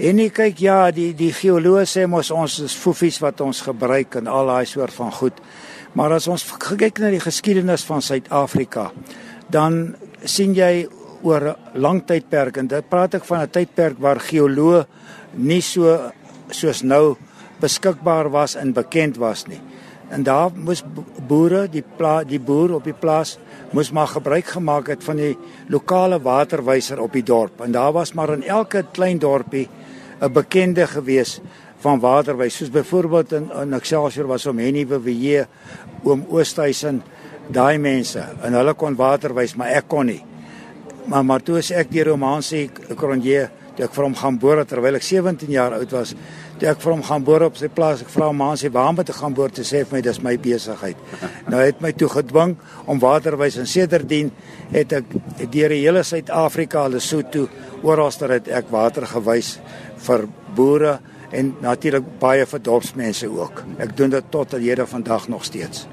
En 0.00 0.16
nie 0.16 0.30
kyk 0.32 0.62
ja, 0.64 0.78
die 0.96 1.10
die 1.12 1.32
geoloë 1.36 1.82
sê 1.84 2.06
mos 2.08 2.30
ons 2.32 2.54
is 2.64 2.72
foefies 2.72 3.18
wat 3.20 3.42
ons 3.44 3.58
gebruik 3.66 4.14
en 4.16 4.30
al 4.32 4.48
daai 4.48 4.64
soort 4.64 4.94
van 4.96 5.10
goed. 5.12 5.42
Maar 5.92 6.14
as 6.16 6.28
ons 6.32 6.46
kyk 6.62 7.02
na 7.02 7.10
die 7.12 7.20
geskiedenis 7.20 7.84
van 7.84 8.00
Suid-Afrika, 8.00 8.86
dan 9.52 9.92
sien 10.24 10.54
jy 10.56 10.88
oor 11.20 11.50
'n 11.50 11.56
lang 11.74 12.00
tydperk 12.06 12.56
en 12.56 12.66
dit 12.66 12.88
praat 12.88 13.14
ek 13.14 13.24
van 13.28 13.42
'n 13.42 13.50
tydperk 13.50 14.00
waar 14.00 14.16
geoloë 14.16 14.86
nie 15.36 15.60
so 15.60 16.12
soos 16.50 16.82
nou 16.82 17.16
beskikbaar 17.60 18.30
was 18.30 18.56
en 18.56 18.72
bekend 18.72 19.18
was 19.18 19.46
nie. 19.48 19.60
En 20.08 20.22
daar 20.22 20.50
moes 20.54 20.82
boere, 21.28 21.68
die 21.68 21.84
pla, 21.96 22.24
die 22.24 22.40
boer 22.40 22.74
op 22.74 22.84
die 22.84 22.96
plaas 22.96 23.38
moes 23.72 23.92
maar 23.92 24.08
gebruik 24.08 24.46
gemaak 24.46 24.88
het 24.88 25.04
van 25.04 25.16
die 25.16 25.36
lokale 25.68 26.20
waterwyser 26.20 27.00
op 27.00 27.12
die 27.12 27.22
dorp. 27.22 27.60
En 27.60 27.72
daar 27.72 27.92
was 27.92 28.12
maar 28.12 28.32
in 28.32 28.42
elke 28.42 28.86
klein 28.92 29.18
dorpie 29.18 29.68
'n 30.20 30.32
bekende 30.32 30.86
gewees 30.86 31.40
van 31.80 32.00
waterwys, 32.00 32.56
soos 32.56 32.70
byvoorbeeld 32.70 33.32
in, 33.32 33.50
in 33.62 33.72
Excelsior 33.72 34.26
was 34.26 34.46
om 34.46 34.58
Henny 34.58 34.86
Wewe, 34.86 35.46
oom 36.04 36.26
Oosthuizen, 36.28 37.02
daai 37.48 37.78
mense 37.78 38.22
en 38.44 38.52
hulle 38.52 38.74
kon 38.74 38.96
waterwys, 38.96 39.54
maar 39.56 39.72
ek 39.80 39.88
kon 39.88 40.06
nie. 40.06 40.20
Maar 41.08 41.24
maar 41.24 41.42
toe 41.42 41.58
as 41.58 41.70
ek 41.70 41.90
die 41.90 42.04
romansie 42.04 42.68
Kronje, 42.96 43.48
toe 43.76 43.84
ek 43.86 43.94
vir 43.96 44.06
hom 44.06 44.14
gaan 44.18 44.38
boor 44.40 44.62
terwyl 44.68 44.98
ek 44.98 45.06
17 45.06 45.50
jaar 45.52 45.76
oud 45.76 45.92
was, 45.94 46.14
toe 46.60 46.68
ek 46.70 46.80
vir 46.82 46.92
hom 46.92 47.04
gaan 47.06 47.26
boor 47.26 47.44
op 47.46 47.60
sy 47.60 47.70
plaas, 47.72 48.02
ek 48.04 48.10
vra 48.12 48.30
hom 48.30 48.42
aan 48.44 48.58
sy 48.60 48.70
waar 48.72 48.92
moet 48.96 49.12
ek 49.12 49.20
gaan 49.20 49.36
boor 49.36 49.52
te 49.54 49.64
sê 49.66 49.84
vir 49.84 49.98
my 49.98 50.02
dis 50.04 50.22
my 50.22 50.36
besigheid. 50.36 50.96
Nou 51.50 51.60
het 51.62 51.80
my 51.82 51.92
toe 51.98 52.08
gedwing 52.12 52.56
om 52.86 53.00
waterwys 53.02 53.58
en 53.58 53.66
sedertdien 53.66 54.30
het 54.70 54.92
ek 55.00 55.14
deur 55.50 55.72
die 55.74 55.82
hele 55.82 56.04
Suid-Afrika, 56.06 56.86
Lesotho, 56.88 57.48
oral 57.82 58.12
het 58.30 58.48
ek 58.48 58.68
water 58.70 59.06
gewys 59.06 59.56
vir 60.06 60.26
boere 60.56 60.98
en 61.32 61.54
natuurlik 61.62 62.06
baie 62.20 62.46
vir 62.46 62.62
dorpsmense 62.62 63.28
ook. 63.30 63.64
Ek 63.78 63.96
doen 63.96 64.10
dit 64.10 64.30
tot 64.30 64.54
aan 64.54 64.64
hede 64.64 64.86
vandag 64.86 65.28
nog 65.28 65.44
steeds. 65.44 65.86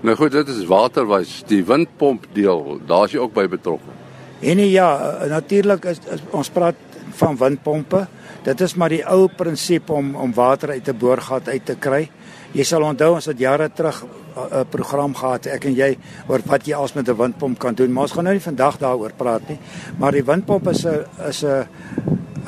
Nou 0.00 0.14
goed, 0.14 0.32
dit 0.32 0.48
is 0.48 0.66
waterwys, 0.70 1.40
die 1.50 1.64
windpomp 1.66 2.28
deel, 2.34 2.78
daar's 2.86 3.14
jy 3.14 3.22
ook 3.22 3.34
by 3.34 3.48
betrokke. 3.50 3.96
En 4.38 4.60
ja, 4.62 4.90
natuurlik 5.26 5.88
is, 5.90 5.98
is 6.14 6.22
ons 6.30 6.50
praat 6.54 6.78
van 7.18 7.36
windpompe. 7.36 8.06
Dit 8.46 8.60
is 8.60 8.74
maar 8.74 8.92
die 8.94 9.04
ou 9.06 9.28
prinsip 9.28 9.90
om 9.90 10.14
om 10.16 10.34
water 10.34 10.70
uit 10.70 10.88
'n 10.88 10.98
boorgat 10.98 11.48
uit 11.48 11.64
te 11.64 11.74
kry. 11.74 12.10
Jy 12.52 12.64
sal 12.64 12.82
onthou 12.82 13.14
ons 13.14 13.26
het 13.26 13.38
jare 13.38 13.70
terug 13.74 14.04
'n 14.36 14.64
program 14.70 15.14
gehad 15.14 15.46
ek 15.46 15.64
en 15.64 15.74
jy 15.74 15.98
oor 16.28 16.40
wat 16.46 16.66
jy 16.66 16.74
als 16.74 16.94
met 16.94 17.08
'n 17.08 17.16
windpomp 17.16 17.58
kan 17.58 17.74
doen. 17.74 17.92
Maar 17.92 18.02
ons 18.02 18.12
gaan 18.12 18.24
nou 18.24 18.34
nie 18.34 18.42
vandag 18.42 18.78
daaroor 18.78 19.12
praat 19.16 19.48
nie. 19.48 19.58
Maar 19.98 20.12
die 20.12 20.24
windpomp 20.24 20.68
is 20.68 20.86
'n 20.86 21.04
is 21.28 21.44
'n 21.44 21.66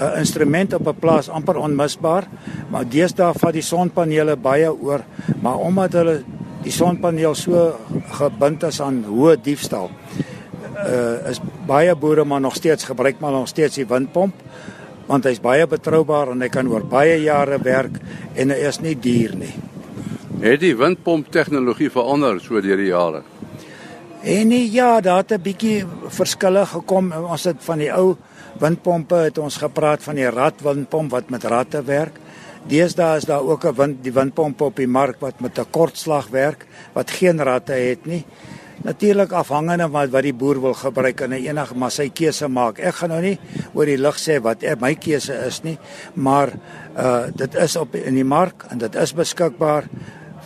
'n 0.01 0.19
instrument 0.19 0.75
op 0.75 0.87
'n 0.89 0.99
plaas 0.99 1.29
amper 1.29 1.57
onmisbaar, 1.57 2.25
maar 2.71 2.89
deesdae 2.89 3.33
vat 3.37 3.53
die 3.53 3.63
sonpanele 3.63 4.37
baie 4.37 4.73
oor, 4.73 5.05
maar 5.43 5.57
omdat 5.57 5.93
hulle 5.93 6.23
die 6.63 6.73
sonpaneel 6.73 7.35
so 7.35 7.77
gebind 8.11 8.63
is 8.63 8.81
aan 8.81 9.05
hoë 9.05 9.37
diefstal, 9.43 9.91
uh, 10.87 11.31
is 11.31 11.41
baie 11.67 11.95
boere 11.95 12.25
maar 12.25 12.41
nog 12.41 12.55
steeds 12.55 12.85
gebruik 12.85 13.21
maar 13.21 13.33
nog 13.33 13.49
steeds 13.49 13.75
die 13.75 13.87
windpomp 13.87 14.35
want 15.07 15.25
hy's 15.25 15.41
baie 15.43 15.67
betroubaar 15.67 16.31
en 16.31 16.43
hy 16.43 16.49
kan 16.49 16.69
oor 16.71 16.85
baie 16.87 17.19
jare 17.25 17.59
werk 17.59 17.99
en 18.35 18.51
hy 18.51 18.59
is 18.69 18.79
nie 18.81 18.95
duur 18.95 19.35
nie. 19.35 19.55
Het 20.41 20.61
die 20.63 20.77
windpomp 20.79 21.29
tegnologie 21.35 21.91
verander 21.91 22.39
so 22.41 22.61
deur 22.63 22.79
die 22.79 22.93
jare? 22.93 23.23
En 24.21 24.49
nee, 24.53 24.71
ja, 24.71 25.01
daar 25.01 25.23
het 25.23 25.33
'n 25.33 25.43
bietjie 25.43 25.85
verskille 26.09 26.67
gekom. 26.67 27.13
Ons 27.13 27.45
het 27.45 27.57
van 27.59 27.79
die 27.79 27.93
ou 27.93 28.17
windpompe 28.59 29.15
het 29.15 29.39
ons 29.39 29.57
gepraat 29.57 30.03
van 30.03 30.15
die 30.15 30.31
radwindpomp 30.31 31.11
wat 31.11 31.31
met 31.31 31.45
ratte 31.45 31.83
werk. 31.83 32.19
Deesdae 32.69 33.17
is 33.17 33.25
daar 33.25 33.43
ook 33.43 33.65
'n 33.65 33.75
wind 33.75 34.05
die 34.05 34.13
windpomp 34.13 34.61
op 34.61 34.77
die 34.77 34.87
mark 34.87 35.21
wat 35.21 35.41
met 35.41 35.59
'n 35.59 35.71
kortslag 35.71 36.29
werk 36.29 36.67
wat 36.93 37.11
geen 37.11 37.43
ratte 37.43 37.73
het 37.73 38.07
nie. 38.07 38.25
Natuurlik 38.81 39.33
afhangende 39.37 39.89
van 39.93 40.11
wat, 40.11 40.23
die 40.25 40.33
boer 40.33 40.61
wil 40.61 40.75
gebruik 40.75 41.21
en 41.21 41.35
enige 41.37 41.75
maar 41.77 41.93
sy 41.93 42.07
keuse 42.17 42.49
maak. 42.49 42.79
Ek 42.81 42.97
gaan 42.97 43.13
nou 43.13 43.21
nie 43.21 43.37
oor 43.77 43.91
die 43.91 43.99
lig 44.01 44.17
sê 44.17 44.39
wat 44.41 44.65
ek, 44.65 44.81
my 44.81 44.95
keuse 44.97 45.37
is 45.47 45.61
nie, 45.67 45.77
maar 46.15 46.55
uh 46.97 47.29
dit 47.37 47.59
is 47.61 47.77
op 47.77 47.95
in 47.95 48.17
die 48.17 48.25
mark 48.25 48.65
en 48.73 48.81
dit 48.81 48.97
is 48.97 49.13
beskikbaar 49.13 49.85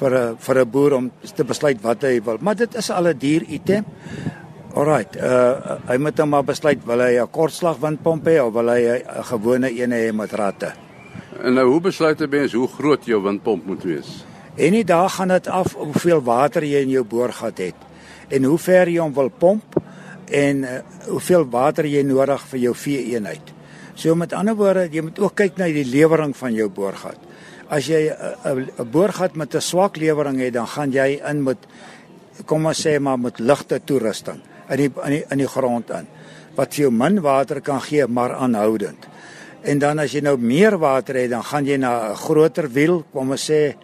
vir 0.01 0.19
'n 0.19 0.37
vir 0.37 0.59
'n 0.61 0.71
boer 0.71 0.93
om 0.95 1.13
te 1.37 1.45
besluit 1.45 1.81
wat 1.83 2.03
hy 2.03 2.21
wil. 2.25 2.39
Maar 2.41 2.57
dit 2.57 2.75
is 2.75 2.91
al 2.91 3.07
'n 3.07 3.19
duur 3.19 3.43
item. 3.49 3.85
Alrite, 4.75 5.19
uh 5.19 5.79
hy 5.87 5.97
moet 5.97 6.17
dan 6.17 6.29
maar 6.29 6.45
besluit 6.45 6.85
wil 6.85 6.99
hy 6.99 7.21
'n 7.21 7.31
kortslag 7.31 7.79
windpomp 7.79 8.27
hê 8.27 8.41
of 8.43 8.53
wil 8.53 8.69
hy 8.69 8.83
'n 8.83 9.25
gewone 9.25 9.71
een 9.71 9.93
hê 9.93 10.13
met 10.13 10.33
ratte. 10.33 10.73
En 11.43 11.55
nou 11.55 11.71
hoe 11.71 11.81
besluit 11.81 12.21
'n 12.21 12.29
mens 12.29 12.53
hoe 12.53 12.69
groot 12.69 13.05
jou 13.05 13.23
windpomp 13.23 13.67
moet 13.67 13.83
wees? 13.83 14.25
En 14.57 14.73
nie 14.73 14.85
daar 14.85 15.11
gaan 15.11 15.29
dit 15.29 15.47
af 15.47 15.75
hoeveel 15.75 16.23
water 16.23 16.65
jy 16.65 16.83
in 16.83 16.91
jou 16.91 17.05
boorgat 17.05 17.59
het 17.59 17.75
en 18.29 18.45
hoe 18.45 18.59
ver 18.59 18.89
jy 18.89 19.01
hom 19.01 19.13
wil 19.15 19.31
pomp 19.31 19.77
en 20.31 20.65
uh, 20.65 20.79
hoeveel 21.09 21.45
water 21.51 21.87
jy 21.87 22.03
nodig 22.03 22.43
vir 22.51 22.61
jou 22.61 22.75
vee 22.75 23.03
eenheid. 23.13 23.53
So 23.95 24.15
met 24.19 24.33
ander 24.35 24.57
woorde, 24.59 24.89
jy 24.91 25.05
moet 25.07 25.19
ook 25.23 25.37
kyk 25.39 25.59
na 25.59 25.69
die 25.71 25.87
lewering 25.87 26.35
van 26.37 26.55
jou 26.57 26.69
boorgat. 26.69 27.19
As 27.69 27.87
jy 27.87 28.11
'n 28.11 28.71
'n 28.79 28.91
boorgat 28.91 29.37
met 29.37 29.55
'n 29.55 29.61
swak 29.61 29.97
lewering 29.97 30.41
het, 30.41 30.53
dan 30.55 30.67
gaan 30.67 30.93
jy 30.93 31.21
in 31.31 31.43
met 31.43 31.59
kom 32.47 32.67
ons 32.67 32.87
sê 32.87 32.99
maar 32.99 33.19
met 33.19 33.39
ligte 33.39 33.81
toerusting 33.85 34.41
in 34.71 34.77
die 34.77 34.91
in 35.05 35.11
die 35.11 35.25
in 35.31 35.39
die 35.39 35.47
grond 35.47 35.91
in 35.91 36.07
wat 36.57 36.75
vir 36.75 36.83
jou 36.83 36.91
min 36.91 37.21
water 37.21 37.61
kan 37.61 37.81
gee 37.81 38.07
maar 38.07 38.35
aanhoudend. 38.35 39.09
En 39.63 39.79
dan 39.79 39.99
as 39.99 40.13
jy 40.13 40.21
nou 40.21 40.37
meer 40.39 40.79
water 40.79 41.15
het, 41.15 41.31
dan 41.31 41.43
gaan 41.43 41.67
jy 41.67 41.77
na 41.77 42.11
'n 42.13 42.17
groter 42.17 42.69
wiel, 42.69 43.05
kom 43.13 43.31
ons 43.31 43.51
sê 43.51 43.75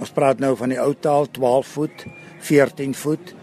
ons 0.00 0.10
praat 0.10 0.38
nou 0.38 0.56
van 0.56 0.68
die 0.68 0.80
ou 0.80 0.94
taal 1.00 1.26
12 1.30 1.66
voet, 1.66 2.04
14 2.40 2.94
voet 2.94 3.34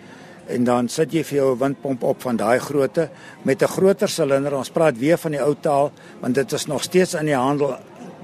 en 0.51 0.63
dan 0.63 0.89
sit 0.89 1.13
jy 1.13 1.24
vir 1.24 1.38
jou 1.38 1.51
'n 1.55 1.60
windpomp 1.60 2.03
op 2.03 2.22
van 2.22 2.36
daai 2.36 2.60
grootte 2.60 3.10
met 3.43 3.62
'n 3.62 3.67
groter 3.67 4.10
silinder. 4.10 4.55
Ons 4.55 4.70
praat 4.70 4.98
weer 4.98 5.17
van 5.17 5.31
die 5.31 5.41
ou 5.41 5.55
taal 5.60 5.91
want 6.20 6.36
dit 6.36 6.51
is 6.51 6.65
nog 6.65 6.84
steeds 6.84 7.13
in 7.13 7.25
die 7.25 7.36
handel 7.36 7.75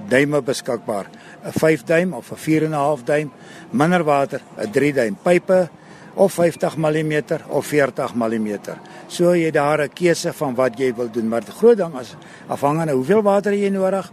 duime 0.08 0.42
beskikbaar. 0.42 1.06
'n 1.44 1.52
5 1.58 1.84
duim 1.84 2.12
of 2.12 2.30
'n 2.32 2.36
4 2.36 2.62
en 2.64 2.70
'n 2.70 2.72
half 2.72 3.02
duim, 3.02 3.30
minder 3.70 4.04
water, 4.04 4.40
'n 4.56 4.70
3 4.70 4.92
duim 4.92 5.16
pype 5.22 5.68
of 6.14 6.32
50 6.32 6.76
mm 6.76 7.22
of 7.48 7.66
40 7.66 8.14
mm. 8.14 8.58
So 9.06 9.34
jy 9.34 9.50
daar 9.50 9.82
'n 9.82 9.92
keuse 9.92 10.32
van 10.32 10.54
wat 10.54 10.78
jy 10.78 10.94
wil 10.94 11.10
doen, 11.10 11.28
maar 11.28 11.44
die 11.44 11.52
groot 11.52 11.76
ding 11.76 11.98
is 12.00 12.16
afhangende 12.46 12.92
hoeveel 12.92 13.22
water 13.22 13.52
jy 13.54 13.68
nodig 13.68 14.12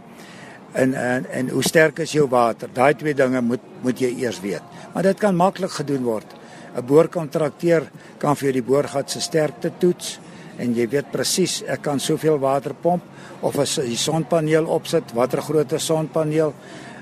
en 0.72 0.94
en 0.94 1.26
en 1.30 1.48
hoe 1.48 1.62
sterk 1.62 1.98
is 1.98 2.12
jou 2.12 2.28
water. 2.28 2.68
Daai 2.72 2.94
twee 2.94 3.14
dinge 3.14 3.40
moet 3.40 3.60
moet 3.82 3.98
jy 3.98 4.14
eers 4.18 4.40
weet. 4.40 4.62
Maar 4.92 5.02
dit 5.02 5.18
kan 5.18 5.36
maklik 5.36 5.70
gedoen 5.70 6.02
word. 6.02 6.35
'n 6.76 6.84
Boorkontrakteur 6.86 7.88
kan 8.18 8.36
vir 8.36 8.50
jou 8.50 8.52
die 8.52 8.62
boorgat 8.62 9.10
se 9.10 9.20
sterkte 9.20 9.72
toets 9.78 10.18
en 10.58 10.74
jy 10.74 10.86
weet 10.88 11.12
presies 11.12 11.62
ek 11.66 11.82
kan 11.82 12.00
soveel 12.00 12.38
water 12.38 12.74
pomp 12.74 13.02
of 13.40 13.58
as 13.58 13.78
jy 13.78 13.96
sonpaneel 13.96 14.66
opsit, 14.66 15.12
watter 15.14 15.42
grootte 15.42 15.78
sonpaneel 15.78 16.52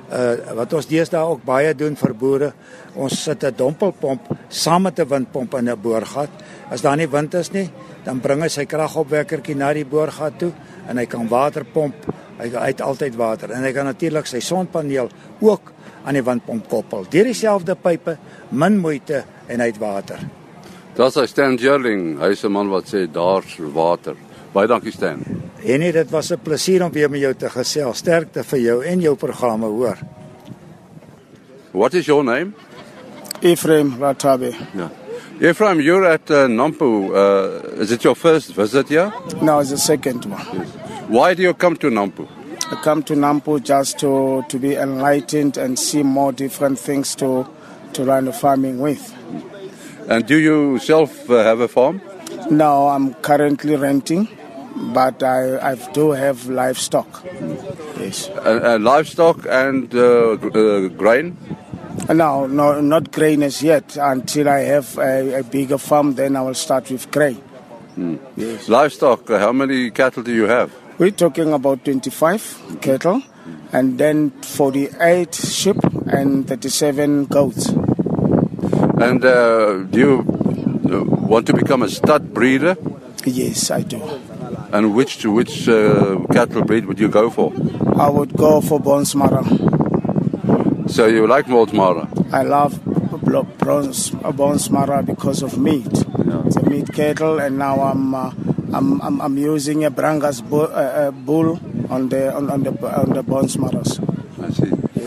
uh 0.04 0.54
wat 0.58 0.72
ons 0.76 0.86
deesdae 0.86 1.22
ook 1.24 1.40
baie 1.44 1.72
doen 1.74 1.96
vir 1.96 2.12
boere. 2.14 2.52
Ons 2.94 3.24
sit 3.24 3.44
'n 3.44 3.54
dompelpomp 3.56 4.20
saam 4.48 4.82
met 4.82 4.98
'n 4.98 5.08
windpomp 5.08 5.54
in 5.54 5.68
'n 5.68 5.80
boorgat. 5.80 6.30
As 6.70 6.82
daar 6.82 6.96
nie 6.96 7.08
wind 7.08 7.34
is 7.34 7.52
nie, 7.52 7.70
dan 8.04 8.20
bring 8.20 8.42
hy 8.42 8.48
sy 8.48 8.64
kragopwekkertjie 8.64 9.56
na 9.56 9.72
die 9.72 9.84
boorgat 9.84 10.38
toe 10.38 10.52
en 10.88 10.98
hy 10.98 11.06
kan 11.06 11.28
water 11.28 11.64
pomp. 11.64 11.94
Hy 12.38 12.48
het 12.48 12.80
altyd 12.80 13.16
water 13.16 13.50
en 13.50 13.62
hy 13.62 13.72
kan 13.72 13.86
natuurlik 13.86 14.26
sy 14.26 14.40
sonpaneel 14.40 15.08
ook 15.40 15.72
aan 16.04 16.14
die 16.14 16.22
windpomp 16.22 16.68
koppel. 16.68 17.06
Deur 17.10 17.24
dieselfde 17.24 17.74
pype, 17.74 18.18
min 18.50 18.78
moeite 18.78 19.24
en 19.46 19.60
hy 19.60 19.66
het 19.66 19.78
water. 19.78 20.18
Das 20.94 21.16
is 21.16 21.30
Stan 21.30 21.56
Jerling, 21.56 22.18
hy 22.20 22.30
is 22.30 22.44
'n 22.44 22.52
man 22.52 22.68
wat 22.68 22.84
sê 22.86 23.06
daar's 23.10 23.58
water. 23.58 24.14
Baie 24.52 24.66
dankie 24.66 24.92
Stan. 24.92 25.24
En 25.64 25.78
nee, 25.78 25.92
dit 25.92 26.10
was 26.10 26.30
'n 26.30 26.38
plesier 26.42 26.84
om 26.84 26.92
weer 26.92 27.10
met 27.10 27.20
jou 27.20 27.34
te 27.34 27.50
gesels. 27.50 27.98
Sterkte 27.98 28.44
vir 28.44 28.58
jou 28.58 28.84
en 28.84 29.00
jou 29.00 29.16
programme, 29.16 29.66
hoor. 29.66 29.98
What 31.72 31.94
is 31.94 32.06
your 32.06 32.24
name? 32.24 32.52
Ephraim 33.40 33.96
Ratabe. 33.98 34.54
Yeah. 34.74 34.90
Ephraim, 35.40 35.80
you're 35.80 36.06
at 36.06 36.30
uh, 36.30 36.46
Nampu. 36.46 37.10
Uh, 37.10 37.80
is 37.82 37.90
it 37.90 38.04
your 38.04 38.14
first 38.14 38.54
visit 38.54 38.88
here? 38.88 39.12
Now 39.42 39.58
it's 39.60 39.70
the 39.70 39.76
second 39.76 40.24
one. 40.26 40.40
Yes. 40.52 40.68
Why 41.08 41.34
do 41.34 41.42
you 41.42 41.54
come 41.54 41.76
to 41.76 41.90
Nampu? 41.90 42.28
I 42.70 42.76
come 42.76 43.02
to 43.02 43.14
Nampu 43.14 43.60
just 43.62 43.98
to, 43.98 44.44
to 44.48 44.58
be 44.58 44.76
enlightened 44.76 45.58
and 45.58 45.78
see 45.78 46.02
more 46.02 46.32
different 46.32 46.78
things 46.78 47.14
to, 47.16 47.46
to 47.94 48.04
run 48.04 48.28
a 48.28 48.32
farming 48.32 48.78
with. 48.78 49.12
And 50.08 50.26
do 50.26 50.36
you 50.36 50.78
self 50.78 51.30
uh, 51.30 51.42
have 51.42 51.60
a 51.60 51.68
farm? 51.68 52.00
No, 52.50 52.88
I'm 52.88 53.14
currently 53.14 53.76
renting, 53.76 54.28
but 54.92 55.22
I, 55.22 55.72
I 55.72 55.74
do 55.92 56.10
have 56.10 56.46
livestock. 56.48 57.24
Yes. 57.98 58.28
Uh, 58.28 58.60
uh, 58.74 58.78
livestock 58.78 59.46
and 59.48 59.94
uh, 59.94 60.36
gr- 60.36 60.58
uh, 60.58 60.88
grain? 60.88 61.36
No, 62.12 62.46
no, 62.46 62.80
not 62.80 63.12
grain 63.12 63.42
as 63.42 63.62
yet. 63.62 63.96
Until 63.96 64.48
I 64.48 64.60
have 64.60 64.98
a, 64.98 65.38
a 65.40 65.42
bigger 65.42 65.78
farm, 65.78 66.16
then 66.16 66.36
I 66.36 66.42
will 66.42 66.54
start 66.54 66.90
with 66.90 67.10
grain. 67.10 67.40
Yes. 68.36 68.68
Livestock, 68.68 69.30
uh, 69.30 69.38
how 69.38 69.52
many 69.52 69.90
cattle 69.90 70.22
do 70.22 70.32
you 70.32 70.44
have? 70.44 70.72
We're 70.98 71.12
talking 71.12 71.52
about 71.52 71.84
25 71.84 72.78
cattle 72.80 73.22
and 73.72 73.98
then 73.98 74.30
48 74.42 75.34
sheep 75.34 75.76
and 76.06 76.46
37 76.46 77.26
goats. 77.26 77.70
And 79.00 79.24
uh, 79.24 79.82
do 79.90 79.98
you 79.98 80.14
uh, 80.90 81.04
want 81.04 81.46
to 81.46 81.52
become 81.52 81.82
a 81.82 81.88
stud 81.88 82.32
breeder? 82.32 82.76
Yes, 83.24 83.70
I 83.70 83.82
do. 83.82 84.00
And 84.72 84.94
which 84.94 85.18
to 85.18 85.30
which 85.30 85.68
uh, 85.68 86.18
cattle 86.32 86.62
breed 86.64 86.86
would 86.86 86.98
you 87.00 87.08
go 87.08 87.30
for? 87.30 87.52
I 87.96 88.08
would 88.08 88.32
go 88.36 88.60
for 88.60 88.80
Bonsmara. 88.80 89.42
So 90.90 91.06
you 91.06 91.26
like 91.26 91.46
Moldsmara? 91.46 92.32
I 92.32 92.42
love 92.42 92.78
bronze, 93.58 94.10
Bonsmara 94.10 95.04
because 95.04 95.42
of 95.42 95.58
meat. 95.58 95.86
It's 96.46 96.56
a 96.56 96.62
meat 96.68 96.92
cattle, 96.92 97.40
and 97.40 97.58
now 97.58 97.80
I'm 97.80 98.14
uh, 98.14 98.32
I'm, 98.72 99.00
I'm 99.00 99.20
I'm 99.20 99.38
using 99.38 99.84
a 99.84 99.90
Brangas 99.90 100.42
bull, 100.48 100.68
uh, 100.70 101.08
uh, 101.08 101.10
bull 101.10 101.58
on 101.90 102.08
the 102.08 102.34
on, 102.34 102.50
on 102.50 102.62
the 102.62 102.70
on 102.70 103.10
the. 103.10 103.22
I 103.24 103.82
see. 103.82 104.03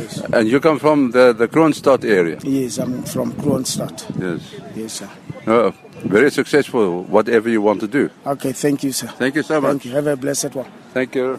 Yes. 0.07 0.21
And 0.33 0.47
you 0.47 0.59
come 0.59 0.79
from 0.79 1.11
the 1.11 1.33
the 1.33 1.47
Kroonstad 1.47 2.03
area? 2.05 2.37
Yes, 2.43 2.77
I'm 2.77 3.03
from 3.03 3.33
Kroonstad. 3.33 4.03
Yes. 4.19 4.41
Yes, 4.75 4.93
sir. 4.93 5.09
Uh, 5.47 5.71
very 6.05 6.31
successful, 6.31 7.03
whatever 7.09 7.49
you 7.49 7.61
want 7.61 7.79
to 7.79 7.87
do. 7.87 8.09
Okay, 8.25 8.53
thank 8.53 8.83
you, 8.83 8.91
sir. 8.91 9.07
Thank 9.17 9.35
you 9.35 9.43
so 9.43 9.61
Thank 9.61 9.73
much. 9.73 9.85
you. 9.85 9.91
Have 9.95 10.07
a 10.07 10.15
blessed 10.15 10.55
one. 10.55 10.67
Thank 10.93 11.15
you. 11.15 11.37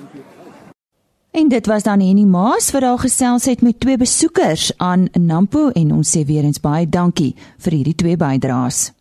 En 1.30 1.48
dit 1.48 1.66
was 1.66 1.82
dan 1.82 2.00
Henny 2.00 2.24
Maas 2.24 2.70
vir 2.70 2.82
haar 2.82 2.98
gesels 2.98 3.44
het 3.44 3.60
met 3.62 3.80
twee 3.80 3.96
besoekers 3.96 4.72
aan 4.76 5.08
Nampo 5.12 5.68
en 5.68 5.92
ons 5.92 6.16
sê 6.16 6.24
weer 6.26 6.44
eens 6.44 6.60
baie 6.60 6.88
dankie 6.88 7.34
vir 7.58 7.72
hierdie 7.72 7.94
twee 7.94 8.16
bydraes. 8.16 8.92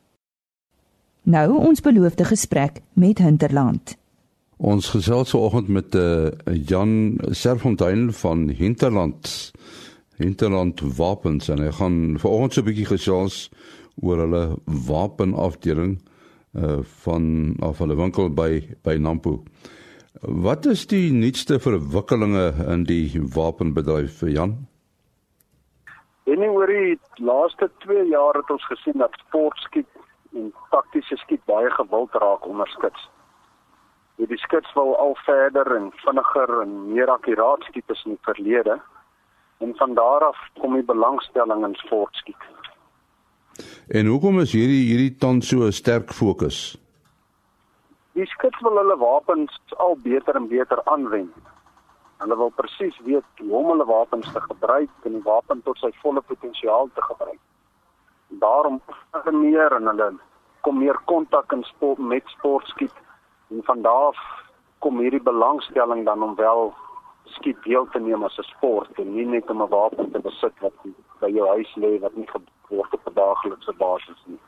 Nou 1.24 1.58
ons 1.58 1.82
beloofde 1.82 2.24
gesprek 2.28 2.82
met 2.94 3.18
Hinterland. 3.18 3.96
Ons 4.58 4.90
gesels 4.90 5.30
vanoggend 5.30 5.68
met 5.68 5.96
uh, 5.96 6.30
Jan 6.66 7.18
Serfontein 7.30 8.12
van 8.14 8.48
Hinterland. 8.50 9.52
Hinterland 10.16 10.82
Wapens 10.98 11.50
en 11.50 11.60
hy 11.62 11.72
gaan 11.78 12.18
vanoggend 12.18 12.54
so 12.54 12.62
'n 12.62 12.66
bietjie 12.66 12.88
gesels 12.90 13.52
oor 14.02 14.18
hulle 14.18 14.58
wapenafdeling 14.66 16.00
uh 16.58 16.82
van 17.06 17.54
of 17.62 17.78
hulle 17.78 17.96
winkel 17.96 18.34
by 18.34 18.66
by 18.82 18.96
Nampo. 18.98 19.44
Wat 20.22 20.66
is 20.66 20.88
die 20.88 21.12
nuutste 21.12 21.60
verwikkelinge 21.60 22.54
in 22.74 22.84
die 22.84 23.22
wapenbedryf 23.36 24.18
vir 24.24 24.30
Jan? 24.30 24.56
Nie 26.26 26.50
oor 26.50 26.68
die 26.68 26.98
laaste 27.22 27.70
2 27.86 28.10
jaar 28.10 28.34
het 28.34 28.50
ons 28.50 28.66
gesien 28.66 28.98
dat 28.98 29.14
sportskiet 29.28 29.88
en 30.34 30.50
taktiese 30.70 31.16
skiet 31.18 31.46
baie 31.46 31.70
gewild 31.70 32.14
raak 32.14 32.48
onder 32.48 32.68
skits. 32.68 33.06
Hierdie 34.18 34.40
skits 34.42 34.72
wil 34.74 34.96
al 34.98 35.14
verder 35.28 35.68
en 35.76 35.92
vinniger 36.02 36.62
en 36.64 36.72
meer 36.90 37.10
akkuraat 37.14 37.66
skiet 37.70 37.92
as 37.94 38.00
in 38.06 38.16
die 38.16 38.26
verlede. 38.26 38.80
En 39.62 39.76
van 39.78 39.94
daar 39.94 40.26
af 40.32 40.40
kom 40.58 40.74
die 40.74 40.86
belangstelling 40.86 41.66
in 41.66 41.76
sportskiet. 41.84 42.48
En 43.94 44.10
hoekom 44.10 44.42
is 44.42 44.56
hierdie 44.58 44.84
hierdie 44.90 45.14
tans 45.22 45.50
so 45.50 45.68
'n 45.68 45.72
sterk 45.72 46.14
fokus? 46.14 46.78
Die 48.18 48.26
skits 48.26 48.60
wil 48.66 48.78
hulle 48.82 48.98
wapens 48.98 49.62
al 49.78 49.98
beter 50.02 50.36
en 50.36 50.48
beter 50.48 50.82
aanwend. 50.84 51.34
Hulle 52.18 52.38
wil 52.38 52.50
presies 52.50 52.98
weet 53.06 53.30
hoe 53.38 53.58
om 53.58 53.70
hulle 53.70 53.86
wapens 53.86 54.32
te 54.34 54.42
gebruik 54.42 54.90
en 55.04 55.12
die 55.12 55.28
wapen 55.32 55.62
tot 55.64 55.78
sy 55.78 55.92
volle 56.02 56.22
potensiaal 56.22 56.90
te 56.94 57.02
gebruik. 57.02 57.42
Daarom 58.28 58.82
hulle 59.12 59.38
meer 59.38 59.76
en 59.76 59.86
hulle 59.86 60.14
kom 60.62 60.78
meer 60.78 60.98
kontak 61.06 61.52
in 61.52 61.64
sport 61.64 61.98
met 61.98 62.24
sportskiet 62.26 63.06
en 63.50 63.64
van 63.64 63.82
daar 63.82 64.08
af 64.12 64.20
kom 64.80 65.00
hierdie 65.00 65.22
belangstelling 65.22 66.06
dan 66.06 66.24
om 66.24 66.36
wel 66.36 66.74
skiet 67.24 67.64
deel 67.64 67.88
te 67.92 68.00
neem 68.00 68.24
as 68.24 68.38
'n 68.38 68.44
sport 68.44 69.00
en 69.00 69.16
nie 69.16 69.26
net 69.26 69.50
om 69.50 69.62
'n 69.62 69.70
wapen 69.70 70.12
te 70.12 70.20
besit 70.20 70.54
wat 70.60 70.74
by 71.20 71.30
jou 71.30 71.48
huis 71.48 71.76
lê 71.76 72.00
wat 72.00 72.16
nie 72.16 72.30
word 72.70 72.94
op 72.94 73.08
'n 73.08 73.14
daaglikse 73.14 73.74
basis 73.78 74.24
nie. 74.26 74.40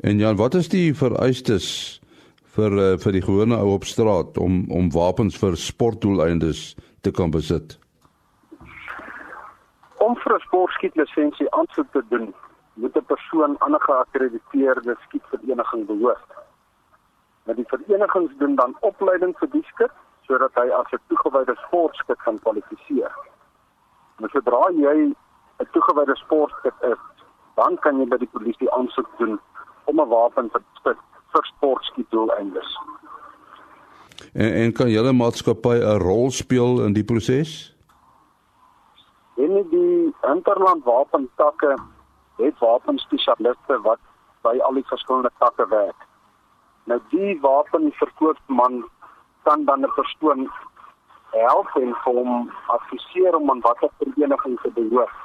En 0.00 0.18
Jan, 0.18 0.36
wat 0.36 0.54
is 0.54 0.68
die 0.68 0.94
vereistes 0.94 2.00
vir 2.56 2.72
uh, 2.72 2.98
vir 2.98 3.12
die 3.12 3.22
gewone 3.22 3.56
ou 3.56 3.74
op 3.74 3.84
straat 3.84 4.38
om 4.38 4.64
om 4.70 4.90
wapens 4.90 5.38
vir 5.38 5.56
sportdoeleindes 5.56 6.76
te 7.00 7.10
kan 7.10 7.30
besit? 7.30 7.78
Om 9.98 10.16
vir 10.16 10.34
'n 10.34 10.40
sportskietlisensie 10.40 11.50
aansoek 11.50 11.90
te 11.92 12.02
doen, 12.08 12.34
moet 12.74 12.96
'n 12.96 13.04
persoon 13.04 13.56
aan 13.58 13.74
'n 13.74 13.86
geakkrediteerde 13.88 14.96
skietvereniging 15.06 15.86
behoort. 15.86 16.39
Nou 17.50 17.62
die 17.62 17.78
verenigings 17.78 18.34
doen 18.38 18.54
dan 18.54 18.76
opleiding 18.80 19.32
vir 19.38 19.48
die 19.50 19.64
skit 19.72 19.94
sodat 20.28 20.54
hy 20.54 20.68
as 20.70 20.90
'n 20.94 21.00
toegewyde 21.10 21.54
sportskit 21.66 22.18
kan 22.22 22.36
kwalifiseer. 22.44 23.14
Nou 24.18 24.28
sodra 24.30 24.60
jy 24.70 24.98
'n 25.58 25.68
toegewyde 25.72 26.16
sportskit 26.16 26.76
is, 26.80 27.00
dan 27.56 27.78
kan 27.78 27.98
jy 27.98 28.06
by 28.06 28.18
die 28.18 28.30
polisie 28.36 28.70
aansoek 28.72 29.08
doen 29.18 29.40
om 29.84 30.00
'n 30.00 30.08
wapen 30.08 30.50
te 30.50 30.60
besit 30.60 31.00
vir 31.32 31.44
sportskietdoeleindes. 31.44 32.70
En 34.32 34.52
en 34.52 34.72
kan 34.72 34.90
julle 34.90 35.12
maatskappy 35.12 35.74
'n 35.82 35.98
rol 35.98 36.30
speel 36.30 36.84
in 36.84 36.92
die 36.92 37.04
proses? 37.04 37.74
En 39.36 39.68
die 39.70 40.14
interland 40.34 40.84
wapentakke 40.84 41.74
het 42.36 42.58
wapenspesialiste 42.58 43.80
wat 43.82 43.98
by 44.42 44.58
al 44.58 44.74
die 44.74 44.86
verskillende 44.86 45.30
takke 45.38 45.68
werk. 45.68 46.09
Nou 46.84 47.00
die 47.08 47.40
wapenverkoopman 47.40 48.84
kan 49.42 49.64
dan 49.64 49.80
'n 49.84 49.92
persoon 49.94 50.50
help 51.30 51.68
en 51.74 51.92
hom 52.04 52.50
adviseer 52.66 53.36
om 53.36 53.50
aan 53.50 53.60
watter 53.60 53.90
vereniging 53.98 54.60
te 54.60 54.70
behoort. 54.70 55.16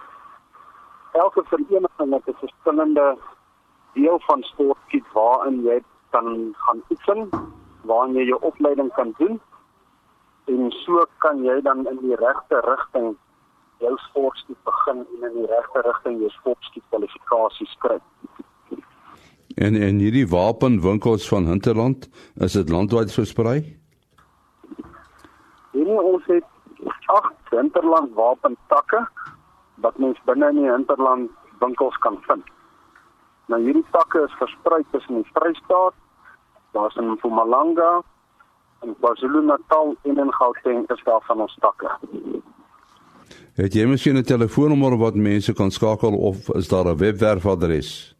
Elke 1.12 1.44
vereniging 1.44 2.14
het 2.14 2.28
'n 2.28 2.38
verskillende 2.40 3.18
deel 3.94 4.20
van 4.20 4.44
sportskiet 4.44 5.12
waarin 5.14 5.62
jy 5.64 5.84
kan 6.10 6.56
gaan 6.58 6.84
oefen, 6.90 7.30
waarin 7.82 8.14
jy 8.14 8.24
jou 8.24 8.40
opleiding 8.42 8.94
kan 8.94 9.14
doen 9.18 9.42
en 10.46 10.72
so 10.72 11.06
kan 11.18 11.44
jy 11.44 11.62
dan 11.62 11.88
in 11.88 11.98
die 12.02 12.16
regte 12.16 12.60
rigting 12.66 13.16
jou 13.84 13.94
sportskiet 13.98 14.58
begin 14.64 15.06
en 15.06 15.30
in 15.30 15.38
die 15.40 15.48
regte 15.50 15.82
rigting 15.88 16.20
jou 16.20 16.30
sportskiet 16.30 16.84
kwalifikasies 16.90 17.74
kry. 17.80 17.98
En 19.56 19.76
en 19.76 20.00
hierdie 20.04 20.28
wapenwinkels 20.28 21.28
van 21.28 21.46
Hinterland, 21.48 22.10
is 22.36 22.52
dit 22.52 22.70
landwyd 22.70 23.14
versprei? 23.14 23.78
En 25.72 25.88
ons 25.88 26.26
het 26.26 26.44
agt 27.06 27.50
hinterland 27.50 28.14
wapentakke 28.14 29.08
wat 29.76 29.98
mens 29.98 30.20
binne 30.26 30.50
in 30.50 30.56
die 30.56 30.72
hinterland 30.72 31.32
winkels 31.60 31.98
kan 31.98 32.18
vind. 32.28 32.44
Nou 33.48 33.62
hierdie 33.62 33.86
takke 33.92 34.24
is 34.26 34.38
versprei 34.40 34.82
tussen 34.92 35.22
die 35.22 35.32
Vrystaat, 35.34 35.94
daar's 36.74 36.96
in 36.96 37.12
Mpumalanga, 37.12 38.02
in 38.84 38.96
KwaZulu-Natal 39.00 39.96
en 40.02 40.18
in 40.18 40.34
Gauteng 40.34 40.90
is 40.90 41.04
daar 41.04 41.24
van 41.28 41.46
ons 41.46 41.58
takke. 41.60 41.92
Het 43.56 43.74
jy 43.74 43.86
miskien 43.88 44.18
'n 44.18 44.24
telefoonnommer 44.24 44.98
wat 44.98 45.16
mense 45.16 45.54
kan 45.54 45.72
skakel 45.72 46.18
of 46.18 46.50
is 46.50 46.68
daar 46.68 46.86
'n 46.86 46.98
webwerfadres? 46.98 48.15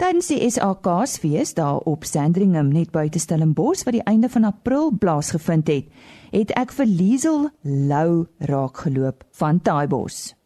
Tydens 0.00 0.30
die 0.32 0.50
SAKsfees 0.50 1.54
daar 1.54 1.84
op 1.84 2.04
Sandringham 2.08 2.72
net 2.72 2.90
buite 2.90 3.18
Stellenbosch 3.18 3.84
wat 3.84 3.92
die 3.92 4.04
einde 4.08 4.28
van 4.28 4.44
April 4.44 4.92
plaasgevind 4.98 5.68
het, 5.68 5.90
het 6.32 6.50
ek 6.56 6.72
vir 6.72 6.88
Liesel 6.88 7.50
Lou 7.62 8.24
raak 8.48 8.80
geloop 8.86 9.24
van 9.36 9.60
Taaibos. 9.60 10.39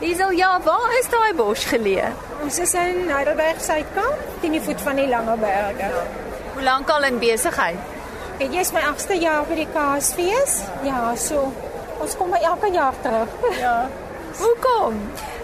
Liesel, 0.00 0.30
ja, 0.30 0.60
waar 0.64 0.92
is 0.98 1.08
daai 1.12 1.34
bos 1.36 1.64
geleë? 1.68 2.06
Ons 2.44 2.56
is 2.62 2.70
in 2.78 3.08
Heidelberg 3.10 3.58
Suidkamp, 3.60 4.20
teen 4.40 4.54
die 4.54 4.60
voet 4.64 4.80
van 4.86 4.96
die 4.96 5.08
Lange 5.10 5.34
Berge. 5.42 5.88
Hoe 6.54 6.62
lank 6.62 6.88
al 6.94 7.04
in 7.08 7.18
besigheid? 7.18 7.80
Ek 8.38 8.54
is 8.62 8.70
my 8.72 8.84
8ste 8.88 9.18
jaar 9.18 9.44
by 9.48 9.58
die 9.58 9.66
Kaasfees. 9.74 10.60
Ja, 10.86 11.02
so 11.18 11.48
ons 11.98 12.14
kom 12.16 12.30
by 12.32 12.40
elke 12.52 12.70
jaar 12.72 12.96
terug. 13.04 13.34
Ja. 13.64 13.74
Hoekom? 14.38 14.96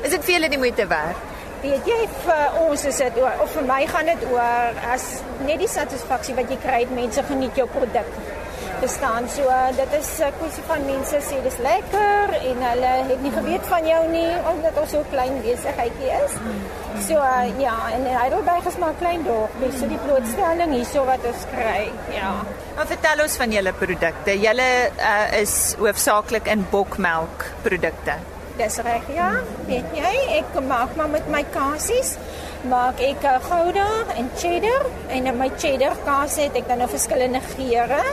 Is 0.07 0.15
dit 0.15 0.25
vir 0.25 0.37
julle 0.37 0.53
die 0.53 0.63
moeite 0.63 0.87
werd? 0.87 1.21
Weet 1.65 1.89
jy 1.91 2.01
vir 2.23 2.59
ons 2.63 2.85
is 2.87 3.03
dit 3.03 3.17
oor 3.19 3.43
of 3.43 3.53
vir 3.57 3.65
my 3.67 3.81
gaan 3.91 4.07
dit 4.13 4.27
oor 4.31 4.83
as 4.95 5.09
net 5.43 5.59
die 5.65 5.69
satisfaksie 5.73 6.37
wat 6.39 6.53
jy 6.53 6.61
kry, 6.63 6.81
mense 6.95 7.25
geniet 7.27 7.59
jou 7.59 7.67
produk. 7.75 8.09
Te 8.85 8.91
staan. 8.93 9.29
So 9.29 9.43
uh, 9.49 9.69
dit 9.77 9.93
is 10.01 10.09
'n 10.19 10.23
uh, 10.27 10.33
kwessie 10.39 10.65
van 10.71 10.81
mense 10.93 11.17
sê 11.29 11.37
dis 11.47 11.59
lekker 11.69 12.25
en 12.51 12.59
hulle 12.69 12.93
het 13.11 13.21
nie 13.27 13.33
geweet 13.39 13.65
van 13.73 13.87
jou 13.93 14.03
nie 14.17 14.33
omdat 14.53 14.81
ons 14.83 14.91
so 14.91 15.05
klein 15.13 15.35
besigheidjie 15.47 16.11
is. 16.25 16.35
So 17.07 17.15
uh, 17.15 17.49
ja, 17.67 17.77
en 17.95 18.05
Heidelberg 18.21 18.67
is 18.73 18.77
maar 18.83 18.93
'n 18.97 19.01
klein 19.05 19.23
dorpie, 19.31 19.73
so 19.79 19.89
die 19.95 20.03
blootstelling 20.07 20.77
hierso 20.77 21.05
wat 21.05 21.25
ons 21.33 21.43
kry. 21.55 21.83
Ja. 22.21 22.33
Maar 22.77 22.87
vertel 22.87 23.25
ons 23.27 23.37
van 23.37 23.51
julle 23.57 23.73
produkte. 23.73 24.39
Julle 24.47 24.71
uh, 25.11 25.41
is 25.41 25.75
hoofsaaklik 25.79 26.47
in 26.47 26.67
bokmelk 26.71 27.45
produkte. 27.63 28.15
Dis 28.57 28.77
reg, 28.77 29.05
ja. 29.15 29.31
Weet 29.67 29.89
jy, 29.93 30.15
ek 30.41 30.61
maak 30.69 30.97
maar 30.97 31.09
met 31.09 31.29
my 31.29 31.45
kasies 31.57 32.17
maak 32.69 33.01
ek 33.05 33.25
gouda 33.45 33.89
en 34.17 34.31
cheddar 34.41 34.87
en 35.09 35.27
in 35.27 35.37
my 35.39 35.51
cheddar 35.57 35.97
kaas 36.05 36.37
het 36.41 36.55
ek 36.57 36.69
dan 36.69 36.79
nou 36.81 36.89
verskillende 36.89 37.41
geure. 37.57 38.05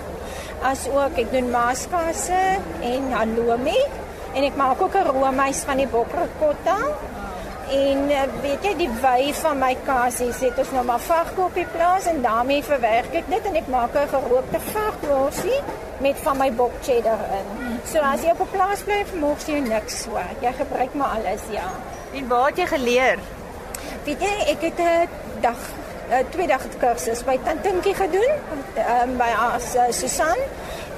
As 0.61 0.85
ook 0.89 1.17
ek 1.17 1.31
doen 1.31 1.49
maaskasse 1.49 2.41
en 2.85 3.11
halloumi 3.11 3.79
en 4.37 4.43
ek 4.45 4.55
maak 4.55 4.81
ook 4.81 4.95
'n 4.95 5.09
roomys 5.09 5.63
van 5.65 5.77
die 5.77 5.87
bokricotta. 5.87 6.77
En 7.71 7.97
uh, 8.11 8.21
weet 8.43 8.63
jy 8.63 8.73
die 8.77 8.89
wy 9.01 9.33
van 9.33 9.57
my 9.57 9.77
kasies 9.85 10.39
het 10.43 10.57
ons 10.59 10.71
nou 10.75 10.83
maar 10.85 10.99
varke 10.99 11.41
op 11.41 11.53
die 11.55 11.65
plaas 11.71 12.05
en 12.05 12.21
daarmee 12.21 12.63
verwerk 12.63 13.13
ek 13.15 13.29
dit 13.31 13.45
en 13.47 13.55
ek 13.55 13.67
maak 13.67 13.95
'n 13.95 14.11
gerookte 14.11 14.59
varkworsie 14.59 15.61
met 15.99 16.17
van 16.23 16.37
my 16.37 16.51
bok 16.53 16.73
cheddar 16.81 17.21
in. 17.39 17.79
So 17.85 17.99
as 17.99 18.21
jy 18.21 18.31
op 18.31 18.41
'n 18.41 18.51
plaas 18.51 18.81
bly, 18.83 19.05
vermoeg 19.05 19.47
jy 19.47 19.59
niks 19.59 20.03
so. 20.03 20.19
Jy 20.41 20.53
gebruik 20.53 20.93
maar 20.93 21.17
alles, 21.17 21.41
ja. 21.49 21.69
En 22.13 22.27
waar 22.27 22.47
het 22.47 22.57
jy 22.57 22.67
geleer? 22.67 23.19
Weet 24.03 24.21
jy, 24.21 24.35
ek 24.51 24.61
het 24.61 24.79
'n 24.79 25.09
dag 25.41 25.57
'n 26.11 26.25
twee 26.29 26.47
dag 26.47 26.63
kursus 26.79 27.23
by 27.23 27.37
Tantinkie 27.43 27.93
gedoen, 27.95 28.33
um, 28.75 29.11
by 29.17 29.29
as 29.31 29.75
uh, 29.75 29.85
Susan 29.95 30.39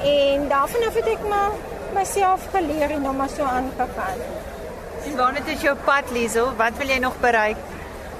en 0.01 0.47
daarvan 0.49 0.87
af 0.87 0.95
het 0.97 1.09
ek 1.11 1.27
maar 1.29 1.53
myself 1.93 2.47
geleer 2.53 2.89
en 2.95 3.01
nou 3.05 3.13
maar 3.15 3.29
so 3.29 3.43
aangegaan. 3.43 4.23
En 5.05 5.15
waar 5.15 5.37
het 5.37 5.61
jy 5.61 5.69
op 5.69 5.83
pad, 5.85 6.09
Liesel? 6.11 6.49
Wat 6.57 6.77
wil 6.77 6.87
jy 6.87 6.97
nog 6.97 7.19
bereik? 7.21 7.61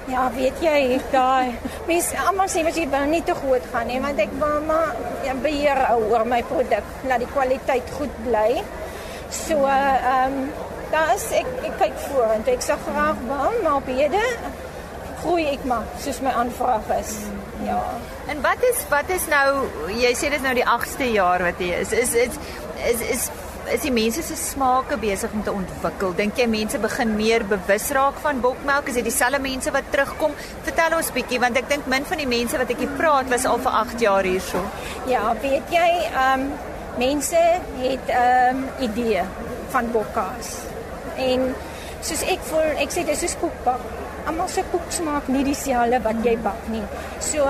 Ja, 0.06 0.28
weet 0.36 0.60
jy, 0.62 1.00
daai 1.12 1.56
mense 1.88 2.20
almal 2.28 2.52
sê 2.52 2.62
wat 2.68 2.78
jy 2.78 2.86
wil 2.92 3.08
nie 3.10 3.24
te 3.24 3.34
groot 3.42 3.66
gaan 3.72 3.90
nie, 3.90 4.02
want 4.04 4.20
ek 4.20 4.36
wil 4.38 4.60
maar 4.68 4.92
ja, 5.26 5.34
beheer 5.34 5.80
oor 5.96 6.28
my 6.30 6.44
produk, 6.50 6.90
laat 7.10 7.24
die 7.24 7.32
kwaliteit 7.34 7.90
goed 7.98 8.22
bly. 8.28 8.62
So, 9.32 9.66
ehm 9.66 10.38
um, 10.38 10.52
daar 10.94 11.16
is 11.16 11.26
ek 11.40 11.50
ek 11.72 11.80
kyk 11.80 11.96
vorentoe. 12.06 12.54
Ek 12.54 12.68
sê 12.68 12.78
graag 12.86 13.24
wel, 13.32 13.58
maar 13.64 13.80
op 13.80 13.90
hede 13.90 14.22
groei 15.24 15.48
ek 15.54 15.64
maar 15.70 15.88
soos 16.04 16.20
my 16.24 16.34
aanvraag 16.44 16.92
is. 17.00 17.16
Ja. 17.64 17.80
En 18.32 18.42
wat 18.44 18.64
is 18.72 18.84
wat 18.92 19.10
is 19.14 19.26
nou 19.32 19.48
jy 19.96 20.12
sê 20.20 20.30
dit 20.34 20.44
nou 20.44 20.54
die 20.58 20.68
8ste 20.68 21.10
jaar 21.14 21.44
wat 21.48 21.64
jy 21.64 21.80
is. 21.80 21.96
Is 22.04 22.14
is 22.28 22.38
is 22.92 23.08
is 23.16 23.32
is 23.72 23.84
die 23.86 23.94
mense 23.96 24.20
se 24.28 24.36
smake 24.36 24.98
besig 25.00 25.32
om 25.34 25.44
te 25.44 25.52
ontwikkel. 25.56 26.12
Dink 26.18 26.38
jy 26.38 26.48
mense 26.52 26.80
begin 26.84 27.16
meer 27.16 27.46
bewus 27.48 27.88
raak 27.96 28.20
van 28.26 28.42
bokmelk? 28.44 28.90
Is 28.92 29.00
dit 29.00 29.08
dieselfde 29.08 29.40
mense 29.44 29.72
wat 29.72 29.88
terugkom? 29.94 30.36
Vertel 30.68 30.98
ons 30.98 31.14
bietjie 31.16 31.40
want 31.40 31.58
ek 31.62 31.72
dink 31.72 31.88
min 31.92 32.08
van 32.10 32.20
die 32.20 32.28
mense 32.28 32.60
wat 32.60 32.74
ek 32.76 32.84
hier 32.84 32.94
praat 33.00 33.32
was 33.32 33.48
al 33.48 33.62
vir 33.64 33.80
8 33.84 34.04
jaar 34.04 34.28
hierso. 34.28 34.62
Ja, 35.12 35.26
weet 35.42 35.72
jy, 35.74 35.90
ehm 36.12 36.48
um, 36.48 36.54
mense 37.00 37.40
het 37.80 38.08
'n 38.12 38.56
um, 38.56 38.66
idee 38.80 39.24
van 39.74 39.92
bokkaas. 39.92 40.50
En 41.18 41.56
soos 42.02 42.22
ek 42.22 42.40
voel, 42.52 42.78
ek 42.84 42.92
sê 42.92 43.06
dis 43.06 43.20
soos 43.20 43.38
koekbak 43.42 43.82
almal 44.30 44.48
se 44.52 44.64
koek 44.72 44.92
smaak 44.98 45.28
nie 45.32 45.44
dieselfde 45.48 46.00
wat 46.08 46.24
jy 46.26 46.36
bak 46.46 46.70
nie. 46.74 46.84
So 47.24 47.48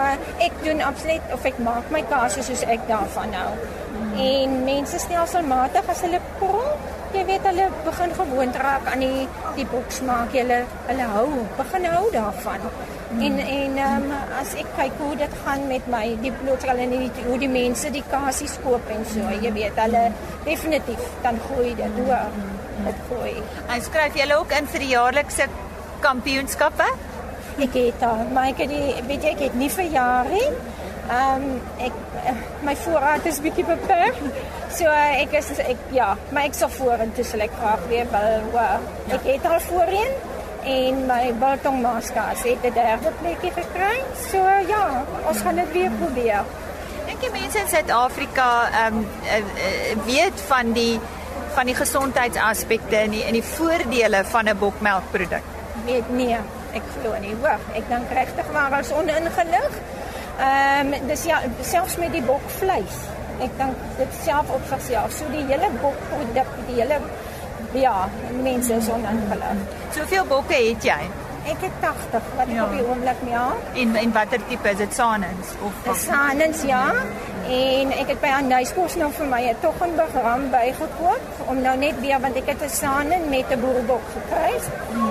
ek 0.47 0.57
doen 0.65 0.81
absoluut 0.85 1.35
of 1.35 1.45
ek 1.45 1.59
maak 1.67 1.91
my 1.93 2.03
kaas 2.09 2.39
soos 2.39 2.65
ek 2.75 2.87
daarvan 2.89 3.35
hou. 3.37 3.53
Mm. 3.93 4.13
En 4.27 4.57
mense 4.65 4.99
stelselmatig 5.05 5.89
as 5.93 6.01
hulle 6.05 6.21
proe, 6.39 6.73
jy 7.13 7.23
weet 7.29 7.45
hulle 7.45 7.67
begin 7.85 8.15
gewoond 8.17 8.57
raak 8.63 8.89
aan 8.89 9.05
die 9.05 9.27
die 9.57 9.67
boksmaak. 9.69 10.33
Hulle 10.33 10.63
hulle 10.89 11.09
hou, 11.13 11.27
begin 11.59 11.87
hou 11.91 12.03
daarvan. 12.15 12.65
Mm. 13.13 13.21
En 13.27 13.39
en 13.43 13.77
um, 13.87 14.07
as 14.39 14.55
ek 14.63 14.73
kyk 14.79 14.97
hoe 15.03 15.13
dit 15.21 15.37
gaan 15.43 15.67
met 15.69 15.89
my 15.93 16.05
die 16.25 16.33
blootsel 16.41 16.81
en 16.85 16.95
die 16.97 17.11
hoe 17.27 17.37
die 17.41 17.51
mense 17.51 17.93
die 17.93 18.05
kasies 18.09 18.57
koop 18.65 18.89
en 18.95 19.05
so, 19.13 19.29
jy 19.45 19.53
weet 19.53 19.77
hulle 19.85 20.07
definitief 20.47 21.05
dan 21.25 21.37
groei 21.47 21.75
dit 21.77 22.01
hoor. 22.01 22.41
Dit 22.83 23.05
groei. 23.07 23.35
En 23.69 23.81
skryf 23.85 24.17
jy 24.17 24.25
ook 24.33 24.55
in 24.57 24.65
vir 24.73 24.81
die 24.81 24.93
jaarlikse 24.95 25.45
kampioenskappe? 26.03 26.87
Ek 27.63 27.75
het 27.77 28.03
al, 28.05 28.23
maar 28.33 28.49
ek 28.51 28.63
het 28.63 28.71
die 28.73 29.03
weet 29.07 29.25
jy 29.25 29.35
ek 29.35 29.43
het 29.47 29.57
nie 29.59 29.69
vir 29.69 29.91
jare 29.93 30.33
nie. 30.33 30.49
Ehm 31.03 31.43
um, 31.43 31.61
ek 31.83 31.95
eh, 32.23 32.43
my 32.63 32.73
voorraad 32.79 33.25
is 33.29 33.41
bietjie 33.43 33.65
beperk. 33.67 34.19
So 34.73 34.89
ek 34.89 35.35
is 35.37 35.51
ek 35.59 35.81
ja, 35.93 36.13
maar 36.31 36.47
ek 36.49 36.55
sal 36.57 36.71
vorentoe 36.73 37.25
sal 37.27 37.43
ek 37.45 37.57
graag 37.59 37.83
weer 37.91 38.07
wil. 38.13 38.87
Ek 39.11 39.27
het 39.27 39.45
al 39.45 39.59
voorheen 39.67 40.15
en 40.73 41.01
my 41.09 41.33
biltong 41.41 41.81
maskas 41.83 42.45
het 42.47 42.63
'n 42.63 42.73
derde 42.73 43.11
plekkie 43.21 43.51
gekry. 43.59 43.97
So 44.31 44.37
ja, 44.67 45.03
ons 45.27 45.41
gaan 45.41 45.55
dit 45.55 45.71
weer 45.71 45.91
probeer. 45.99 46.45
Dink 47.05 47.21
jy 47.21 47.31
mense 47.31 47.59
in 47.59 47.67
Suid-Afrika 47.67 48.49
ehm 48.71 48.97
um, 48.97 50.05
weet 50.05 50.45
van 50.47 50.71
die 50.73 50.99
van 51.53 51.65
die 51.65 51.75
gesondheidsaspekte 51.75 52.95
en 52.95 53.11
die 53.11 53.23
en 53.23 53.33
die 53.33 53.49
voordele 53.55 54.23
van 54.23 54.49
'n 54.49 54.57
bokmelkproduk? 54.57 55.52
Weet 55.85 56.13
nee, 56.15 56.37
ek 56.73 56.87
glo 56.97 57.17
nie. 57.21 57.33
Hoor, 57.41 57.59
ek 57.77 57.89
dink 57.89 58.13
regtig 58.17 58.51
maar 58.55 58.77
as 58.79 58.93
oningelig. 58.95 59.81
Ehm 60.33 60.93
um, 60.93 61.07
dis 61.07 61.25
ja 61.29 61.41
selfs 61.61 61.97
met 62.01 62.13
die 62.15 62.23
bokvleis. 62.25 63.01
Ek 63.41 63.53
dink 63.57 63.83
dit 63.97 64.17
self 64.23 64.49
op 64.53 64.65
sigself. 64.69 65.13
So 65.17 65.29
die 65.33 65.45
hele 65.49 65.69
bokproduk, 65.81 66.55
die 66.69 66.79
hele 66.81 66.99
ja, 67.73 68.09
mense 68.41 68.73
is 68.73 68.89
oningelig. 68.89 69.61
Soveel 69.95 70.25
bokke 70.29 70.57
het 70.57 70.85
jy? 70.85 71.01
Ek 71.43 71.59
het 71.65 71.79
80 71.83 72.27
wat 72.37 72.47
ek 72.47 72.55
ja. 72.55 72.65
op 72.65 72.71
die 72.71 72.85
oomblik 72.87 73.23
ja. 73.27 73.47
En 73.83 73.95
en 73.99 74.13
watter 74.15 74.43
tipe 74.47 74.69
is 74.69 74.79
dit 74.79 74.93
Sanens 74.95 75.55
of 75.67 75.97
Sanens 75.99 76.63
ja. 76.69 76.85
En 77.43 77.89
ek 77.91 78.07
het 78.07 78.19
by 78.23 78.29
Anhuiskos 78.37 78.93
nou 78.95 79.09
vir 79.11 79.27
my 79.27 79.41
'n 79.49 79.57
toggenbig 79.59 80.11
ram 80.23 80.49
bygekoop 80.49 81.23
om 81.51 81.61
nou 81.61 81.75
net 81.77 81.99
weer 81.99 82.19
want 82.19 82.35
ek 82.35 82.47
het 82.47 82.61
'n 82.63 82.69
Sanen 82.69 83.29
met 83.29 83.51
'n 83.51 83.59
boerbok 83.59 84.05
gekry. 84.15 84.53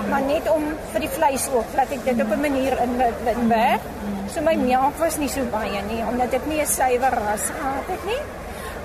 Maar 0.09 0.23
net 0.23 0.51
om 0.51 0.65
vir 0.93 1.01
die 1.01 1.09
vleis 1.09 1.49
ook, 1.53 1.67
laat 1.77 1.91
ek 1.91 2.05
dit 2.05 2.23
op 2.25 2.31
'n 2.33 2.41
manier 2.41 2.81
in 2.81 2.93
in 3.37 3.49
werk. 3.49 3.81
So 4.33 4.41
my 4.41 4.55
melk 4.55 4.97
was 4.99 5.17
nie 5.19 5.29
so 5.29 5.41
baie 5.51 5.83
nie 5.89 6.03
omdat 6.11 6.33
ek 6.33 6.47
nie 6.47 6.61
'n 6.61 6.67
suiwer 6.67 7.13
ras 7.13 7.45
gehad 7.57 7.87
het 7.87 8.05
nie. 8.05 8.23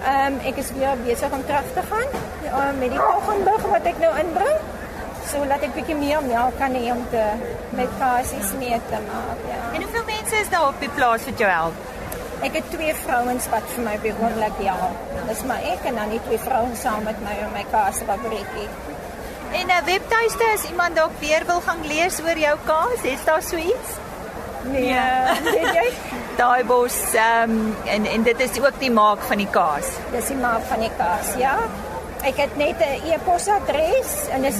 Ehm 0.05 0.33
um, 0.33 0.39
ek 0.43 0.55
is 0.57 0.71
weer 0.71 0.95
besig 1.05 1.31
om 1.31 1.45
terug 1.45 1.67
te 1.73 1.81
gaan 1.89 2.09
uh, 2.43 2.79
met 2.79 2.89
die 2.89 2.99
toggenbig 2.99 3.61
wat 3.71 3.85
ek 3.85 3.99
nou 3.99 4.17
inbring. 4.19 4.59
So 5.31 5.45
laat 5.45 5.61
ek 5.61 5.73
bietjie 5.73 5.95
meer 5.95 6.21
melk 6.23 6.57
kan 6.57 6.73
hê 6.73 6.91
om 6.91 7.05
te 7.09 7.23
met 7.69 7.87
kasies 7.99 8.51
mee 8.59 8.79
te 8.89 8.99
maak, 9.11 9.39
ja. 9.51 9.75
En 9.75 9.81
hoeveel 9.81 10.05
mense 10.05 10.35
is 10.35 10.49
daar 10.49 10.67
op 10.67 10.79
die 10.79 10.89
plaas 10.89 11.25
wat 11.25 11.37
jou 11.37 11.51
help? 11.51 11.96
Ek 12.45 12.53
het 12.53 12.67
twee 12.69 12.93
vrouens 12.95 13.47
wat 13.49 13.65
vir 13.73 13.83
my 13.83 13.95
behoorlik 14.03 14.59
ja. 14.61 14.75
Dis 15.27 15.41
maar 15.49 15.63
ek 15.65 15.87
en 15.89 15.95
dan 15.97 16.09
die 16.13 16.21
twee 16.27 16.37
vrouens 16.39 16.81
saam 16.81 17.03
met 17.03 17.17
my 17.25 17.33
in 17.41 17.53
my 17.55 17.63
kaasfabriekie. 17.71 18.67
En 19.57 19.67
'n 19.67 19.85
webtuiste 19.85 20.45
as 20.53 20.69
iemand 20.69 20.95
dalk 20.95 21.11
weer 21.19 21.45
wil 21.45 21.61
gaan 21.61 21.81
lees 21.87 22.19
oor 22.21 22.37
jou 22.37 22.57
kaas, 22.65 23.01
het 23.01 23.25
daar 23.25 23.41
so 23.41 23.55
iets? 23.55 23.89
Nee, 24.63 24.93
jy? 25.77 25.87
Daai 26.37 26.63
bos 26.63 27.13
ehm 27.13 27.49
um, 27.49 27.75
en 27.85 28.05
en 28.05 28.23
dit 28.23 28.39
is 28.39 28.59
ook 28.59 28.79
die 28.79 28.91
maak 28.91 29.19
van 29.19 29.37
die 29.37 29.49
kaas. 29.49 29.87
Dis 30.11 30.27
die 30.27 30.37
maak 30.37 30.61
van 30.69 30.79
die 30.79 30.91
kaas, 30.97 31.33
ja. 31.37 31.57
Ek 32.21 32.37
het 32.37 32.55
net 32.57 32.77
'n 32.79 33.01
e-posadres 33.13 34.29
en 34.29 34.41
dis 34.41 34.59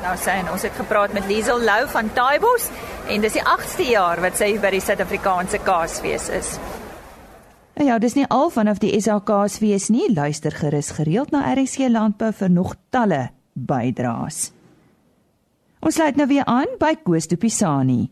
jfb@vodama.co.za. 0.00 0.06
Nou 0.06 0.16
sê 0.16 0.52
ons 0.52 0.62
het 0.62 0.72
gepraat 0.72 1.12
met 1.12 1.26
Liesel 1.26 1.60
Lou 1.60 1.88
van 1.88 2.12
Taaibos 2.12 2.70
en 3.08 3.20
dis 3.20 3.32
die 3.32 3.42
8ste 3.42 3.90
jaar 3.90 4.20
wat 4.20 4.36
sy 4.36 4.58
by 4.60 4.70
die 4.70 4.80
Suid-Afrikaanse 4.80 5.58
Kaasfees 5.64 6.28
is. 6.28 6.58
En 7.74 7.86
ja, 7.86 7.98
dis 7.98 8.14
nie 8.14 8.26
al 8.28 8.50
vanaf 8.50 8.78
die 8.78 9.00
SAKsfees 9.00 9.88
nie. 9.88 10.12
Luister 10.12 10.52
gerus 10.52 10.90
gereeld 10.90 11.30
na 11.30 11.52
RSC 11.54 11.88
Landbou 11.88 12.32
vir 12.32 12.50
nog 12.50 12.74
talle 12.90 13.30
bydraes. 13.52 14.50
Ons 15.80 15.94
sluit 15.94 16.16
nou 16.16 16.26
weer 16.28 16.44
aan 16.44 16.76
by 16.78 16.94
Koos 17.02 17.26
de 17.26 17.36
Pisani. 17.36 18.10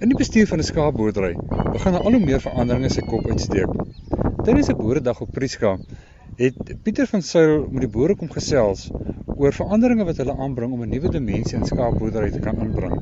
In 0.00 0.08
die 0.08 0.16
bestuur 0.16 0.46
van 0.46 0.58
'n 0.58 0.64
skaapboerdery 0.64 1.36
begin 1.72 1.94
al 1.94 2.12
hoe 2.12 2.24
meer 2.24 2.40
veranderinge 2.40 2.88
se 2.88 3.00
kop 3.00 3.26
uitsteek. 3.26 3.68
Tydens 4.44 4.68
'n 4.68 4.76
boeredag 4.76 5.20
op 5.20 5.32
Prieska 5.32 5.78
het 6.36 6.74
Pieter 6.82 7.06
van 7.06 7.22
Sail 7.22 7.66
met 7.70 7.84
die 7.84 7.90
boere 7.90 8.16
kom 8.18 8.30
gesels 8.32 8.88
oor 9.38 9.54
veranderinge 9.54 10.06
wat 10.08 10.18
hulle 10.22 10.34
aanbring 10.46 10.72
om 10.72 10.82
'n 10.82 10.90
nuwe 10.90 11.10
dimensie 11.10 11.58
in 11.58 11.66
skaapboerdery 11.66 12.30
te 12.30 12.40
kan 12.42 12.58
inbring. 12.58 12.94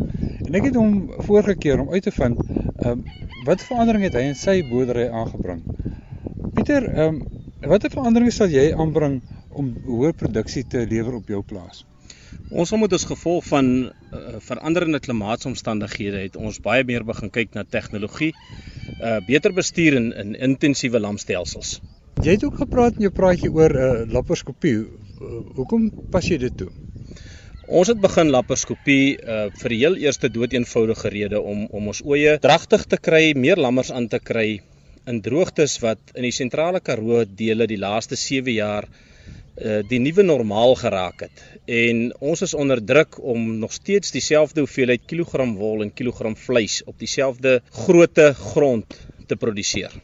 En 0.47 0.55
ek 0.55 0.65
het 0.69 0.75
hom 0.75 1.11
vorige 1.29 1.55
keer 1.55 1.81
om 1.81 1.91
uit 1.91 2.03
te 2.03 2.11
vind, 2.11 2.41
ehm 2.41 2.91
um, 2.91 3.05
wat 3.45 3.63
veranderinge 3.63 4.05
het 4.05 4.15
hy 4.15 4.25
in 4.31 4.35
sy 4.35 4.63
boerdery 4.69 5.09
aangebring? 5.09 5.63
Pieter, 6.55 6.89
ehm 6.89 7.15
um, 7.15 7.23
watter 7.73 7.91
veranderinge 7.91 8.31
sal 8.31 8.49
jy 8.49 8.73
aanbring 8.75 9.23
om 9.49 9.73
hoër 9.87 10.13
produksie 10.13 10.65
te 10.69 10.87
lewer 10.87 11.15
op 11.15 11.29
jou 11.29 11.43
plaas? 11.43 11.85
Ons 12.51 12.69
sal 12.69 12.79
met 12.79 12.93
as 12.93 13.05
gevolg 13.05 13.45
van 13.45 13.67
uh, 13.85 14.37
veranderende 14.39 15.01
klimaatsomstandighede 15.01 16.23
het 16.27 16.37
ons 16.37 16.61
baie 16.61 16.85
meer 16.85 17.05
begin 17.05 17.31
kyk 17.31 17.55
na 17.55 17.65
tegnologie 17.65 18.35
uh 19.01 19.21
beter 19.27 19.53
bestuur 19.53 19.97
in, 19.97 20.13
in 20.13 20.35
intensiewe 20.35 21.01
lamstelsels. 21.01 21.81
Jy 22.21 22.35
het 22.37 22.45
ook 22.45 22.59
gepraat 22.61 22.99
in 22.99 23.07
jou 23.07 23.13
praatjie 23.15 23.49
oor 23.51 23.73
'n 23.73 23.85
uh, 23.85 24.13
laparoskopie. 24.13 24.75
Uh, 24.79 25.39
hoekom 25.57 25.89
pas 26.11 26.27
jy 26.29 26.37
dit 26.39 26.57
toe? 26.57 26.69
Ons 27.67 27.89
het 27.89 28.01
begin 28.01 28.29
laparoskopie 28.31 29.17
uh 29.17 29.47
vir 29.63 29.73
die 29.73 29.79
heel 29.81 29.97
eerste 29.97 30.29
doeteenvoudige 30.29 31.09
rede 31.09 31.41
om 31.41 31.65
om 31.71 31.89
ons 31.89 32.03
oeye 32.05 32.37
dragtig 32.39 32.85
te 32.85 32.99
kry, 33.09 33.33
meer 33.35 33.57
lammers 33.57 33.91
aan 33.91 34.09
te 34.09 34.21
kry 34.21 34.61
in 35.07 35.23
droogtes 35.23 35.79
wat 35.81 36.13
in 36.15 36.29
die 36.29 36.35
sentrale 36.37 36.81
Karoo 36.81 37.25
dele 37.25 37.67
die 37.67 37.81
laaste 37.81 38.17
7 38.17 38.53
jaar 38.53 38.89
uh 39.57 39.81
die 39.89 39.99
nuwe 39.99 40.23
normaal 40.23 40.75
geraak 40.85 41.27
het. 41.27 41.45
En 41.67 42.13
ons 42.21 42.43
is 42.43 42.55
onder 42.55 42.85
druk 42.85 43.23
om 43.35 43.59
nog 43.59 43.73
steeds 43.73 44.13
dieselfde 44.13 44.61
hoeveelheid 44.61 45.07
kilogram 45.07 45.57
wol 45.57 45.83
en 45.83 45.95
kilogram 45.95 46.37
vleis 46.37 46.83
op 46.85 46.99
dieselfde 46.99 47.63
grootte 47.71 48.35
grond 48.35 49.01
te 49.27 49.37
produseer. 49.37 50.03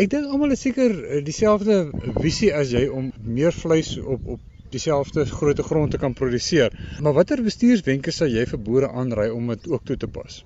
Ek 0.00 0.08
dink 0.12 0.30
almal 0.32 0.54
is 0.54 0.62
seker 0.64 0.92
eh, 1.04 1.20
dieselfde 1.24 1.82
visie 2.22 2.52
as 2.56 2.72
jy 2.72 2.86
om 2.88 3.10
meer 3.38 3.52
vleis 3.52 3.96
op 3.98 4.32
op 4.36 4.40
dieselfde 4.72 5.26
grootte 5.28 5.62
grond 5.62 5.90
te 5.92 5.98
kan 6.00 6.14
produseer. 6.16 6.72
Maar 7.04 7.18
watter 7.18 7.42
bestuurswenke 7.44 8.14
sal 8.14 8.32
jy 8.32 8.46
vir 8.48 8.60
boere 8.68 8.88
aanraai 8.88 9.28
om 9.30 9.52
dit 9.52 9.68
ook 9.68 9.84
toe 9.84 9.98
te 10.00 10.08
pas? 10.08 10.38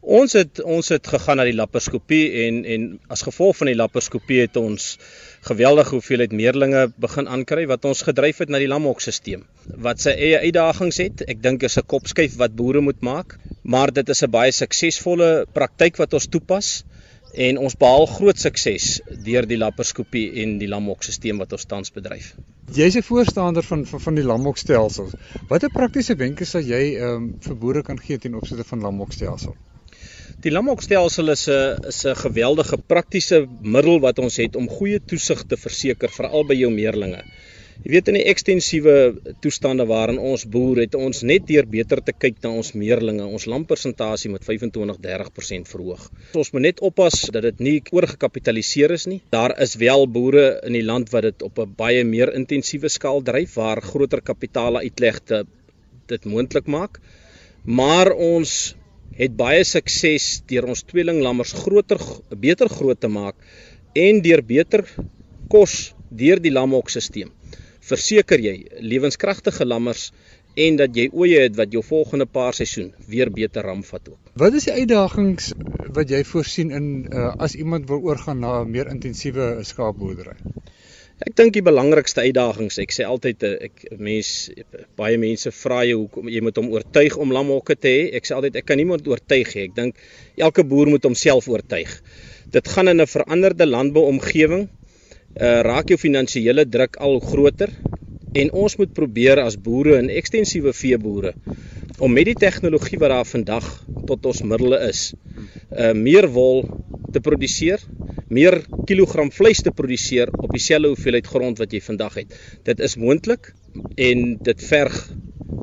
Ons 0.00 0.32
het 0.38 0.60
ons 0.64 0.88
het 0.88 1.08
gegaan 1.12 1.36
na 1.36 1.44
die 1.44 1.56
laparoskopie 1.56 2.22
en 2.46 2.62
en 2.74 2.84
as 3.12 3.24
gevolg 3.26 3.58
van 3.58 3.68
die 3.68 3.76
laparoskopie 3.76 4.38
het 4.40 4.56
ons 4.56 4.86
geweldige 5.48 5.98
hoeveelheid 5.98 6.32
meerlinge 6.32 6.86
begin 7.06 7.28
aankry 7.28 7.66
wat 7.68 7.84
ons 7.90 8.00
gedryf 8.06 8.40
het 8.40 8.48
na 8.54 8.62
die 8.62 8.70
lamhokstelsel 8.70 9.42
wat 9.88 10.00
sy 10.00 10.14
eie 10.14 10.38
uitdagings 10.46 11.02
het. 11.04 11.26
Ek 11.28 11.42
dink 11.42 11.66
is 11.68 11.76
'n 11.76 11.86
kopskuif 11.86 12.38
wat 12.40 12.56
boere 12.56 12.80
moet 12.80 13.02
maak, 13.02 13.36
maar 13.62 13.92
dit 13.92 14.08
is 14.08 14.22
'n 14.22 14.30
baie 14.30 14.52
suksesvolle 14.52 15.46
praktyk 15.52 15.96
wat 15.96 16.14
ons 16.14 16.26
toepas 16.26 16.84
en 17.34 17.58
ons 17.58 17.76
behaal 17.76 18.06
groot 18.06 18.38
sukses 18.38 19.00
deur 19.24 19.46
die 19.46 19.58
laparoskopie 19.58 20.42
en 20.42 20.58
die 20.58 20.68
lamhokstelsel 20.68 21.38
wat 21.38 21.52
ons 21.52 21.66
tans 21.70 21.92
bedryf. 21.94 22.34
Jy's 22.74 22.96
'n 22.96 23.02
voorstander 23.02 23.62
van 23.62 23.86
van, 23.86 24.00
van 24.00 24.14
die 24.14 24.24
lamhokstelsels. 24.24 25.12
Watter 25.48 25.70
praktiese 25.70 26.14
wenke 26.16 26.44
sal 26.44 26.62
jy 26.62 26.96
ehm 26.96 27.16
um, 27.16 27.34
vir 27.40 27.56
boere 27.56 27.82
kan 27.82 27.98
gee 27.98 28.18
ten 28.18 28.34
opsigte 28.34 28.64
van 28.64 28.80
lamhokstelsels? 28.80 29.56
Die 30.40 30.50
lamhokstelsel 30.50 31.28
is 31.28 31.48
'n 31.48 31.88
is 31.88 32.04
'n 32.06 32.14
geweldige 32.16 32.76
praktiese 32.78 33.46
middel 33.60 34.00
wat 34.00 34.18
ons 34.18 34.36
het 34.36 34.56
om 34.56 34.68
goeie 34.68 35.00
toesig 35.00 35.42
te 35.46 35.56
verseker 35.56 36.08
veral 36.08 36.44
by 36.44 36.54
jou 36.54 36.70
meerlinge. 36.70 37.24
Jy 37.80 37.94
weet 37.94 38.08
in 38.12 38.16
die 38.18 38.26
ekstensiewe 38.28 38.94
toestande 39.40 39.86
waarin 39.88 40.18
ons 40.20 40.42
boer 40.52 40.82
het 40.82 40.92
ons 40.98 41.22
net 41.24 41.46
deur 41.48 41.64
beter 41.64 42.02
te 42.04 42.12
kyk 42.12 42.42
na 42.44 42.50
ons 42.60 42.74
meerlinge, 42.76 43.24
ons 43.24 43.46
lampersentasie 43.48 44.28
met 44.28 44.44
25-30% 44.44 45.70
verhoog. 45.72 46.02
Ons 46.36 46.50
moet 46.52 46.66
net 46.66 46.82
oppas 46.84 47.16
dat 47.32 47.46
dit 47.46 47.62
nie 47.64 47.78
oorgekapitaliseer 47.96 48.92
is 48.98 49.06
nie. 49.08 49.22
Daar 49.32 49.56
is 49.64 49.78
wel 49.80 50.04
boere 50.12 50.44
in 50.68 50.76
die 50.76 50.84
land 50.84 51.08
wat 51.14 51.30
dit 51.30 51.46
op 51.48 51.62
'n 51.64 51.72
baie 51.80 52.04
meer 52.04 52.34
intensiewe 52.36 52.92
skaal 52.92 53.24
dryf 53.24 53.56
waar 53.56 53.80
groter 53.80 54.20
kapitale 54.20 54.84
uitlegte 54.84 55.46
dit 56.12 56.24
moontlik 56.24 56.68
maak. 56.68 57.00
Maar 57.64 58.12
ons 58.12 58.76
het 59.16 59.36
baie 59.36 59.64
sukses 59.64 60.42
deur 60.46 60.68
ons 60.68 60.84
tweelinglammers 60.84 61.56
groter 61.64 62.00
beter 62.36 62.68
groot 62.68 63.00
te 63.00 63.08
maak 63.08 63.36
en 63.94 64.20
deur 64.20 64.42
beter 64.44 64.84
kos 65.48 65.94
deur 66.10 66.36
die 66.36 66.52
lamhokstelsel 66.52 67.39
verseker 67.80 68.40
jy 68.40 68.56
lewenskragtige 68.80 69.64
lammers 69.64 70.10
en 70.58 70.76
dat 70.76 70.96
jy 70.96 71.06
oeye 71.14 71.44
het 71.46 71.56
wat 71.58 71.72
jou 71.72 71.82
volgende 71.86 72.26
paar 72.26 72.54
seisoen 72.54 72.90
weer 73.08 73.30
beter 73.30 73.62
ramvat 73.62 74.08
ook. 74.10 74.32
Wat 74.34 74.54
is 74.54 74.66
die 74.66 74.74
uitdagings 74.82 75.52
wat 75.94 76.10
jy 76.10 76.24
voorsien 76.26 76.70
in 76.74 76.88
uh, 77.10 77.30
as 77.38 77.54
iemand 77.54 77.88
wil 77.88 78.02
oorgaan 78.02 78.40
na 78.40 78.60
'n 78.62 78.70
meer 78.70 78.90
intensiewe 78.90 79.58
skaapboerdery? 79.62 80.36
Ek 81.20 81.34
dink 81.36 81.52
die 81.52 81.62
belangrikste 81.62 82.22
uitdagings, 82.24 82.78
ek 82.80 82.94
sê 82.96 83.04
altyd 83.04 83.42
eh, 83.44 83.68
ek 83.68 83.82
mens 84.00 84.48
baie 84.96 85.18
mense 85.20 85.50
vra 85.52 85.82
jy 85.84 85.92
hoekom 85.92 86.30
jy 86.32 86.40
moet 86.40 86.56
hom 86.56 86.70
oortuig 86.72 87.16
om 87.20 87.34
lamhokke 87.36 87.76
te 87.76 87.92
hê. 87.92 88.06
Ek 88.16 88.24
sê 88.24 88.32
altyd 88.38 88.56
ek 88.56 88.64
kan 88.64 88.80
niemand 88.80 89.04
oortuig 89.04 89.52
nie. 89.54 89.66
Ek 89.68 89.74
dink 89.76 90.00
elke 90.40 90.64
boer 90.64 90.88
moet 90.88 91.04
homself 91.04 91.48
oortuig. 91.52 91.92
Dit 92.48 92.72
gaan 92.72 92.88
in 92.88 93.04
'n 93.04 93.06
veranderde 93.06 93.66
landbouomgewing 93.68 94.70
uh, 95.36 95.60
raak 95.66 95.88
jou 95.92 95.98
finansiële 96.00 96.66
druk 96.68 96.96
al 96.96 97.20
groter 97.20 97.72
en 98.32 98.52
ons 98.54 98.76
moet 98.78 98.92
probeer 98.94 99.40
as 99.42 99.58
boere 99.58 99.96
en 99.98 100.10
ekstensiewe 100.10 100.72
veeboere 100.76 101.34
om 102.00 102.12
met 102.16 102.30
die 102.30 102.38
tegnologie 102.38 102.98
wat 102.98 103.12
daar 103.12 103.28
vandag 103.28 103.66
tot 104.08 104.26
ons 104.30 104.42
middele 104.42 104.78
is, 104.88 105.10
uh 105.70 105.92
meer 105.94 106.26
wol 106.32 106.62
te 107.12 107.20
produseer, 107.20 107.82
meer 108.32 108.60
kilogram 108.88 109.30
vleis 109.34 109.60
te 109.66 109.72
produseer 109.74 110.30
op 110.38 110.52
dieselfde 110.54 110.94
hoeveelheid 110.94 111.28
grond 111.28 111.60
wat 111.60 111.74
jy 111.74 111.82
vandag 111.84 112.20
het. 112.22 112.36
Dit 112.64 112.80
is 112.80 112.96
moontlik 112.96 113.52
en 113.96 114.38
dit 114.40 114.64
verg 114.70 114.96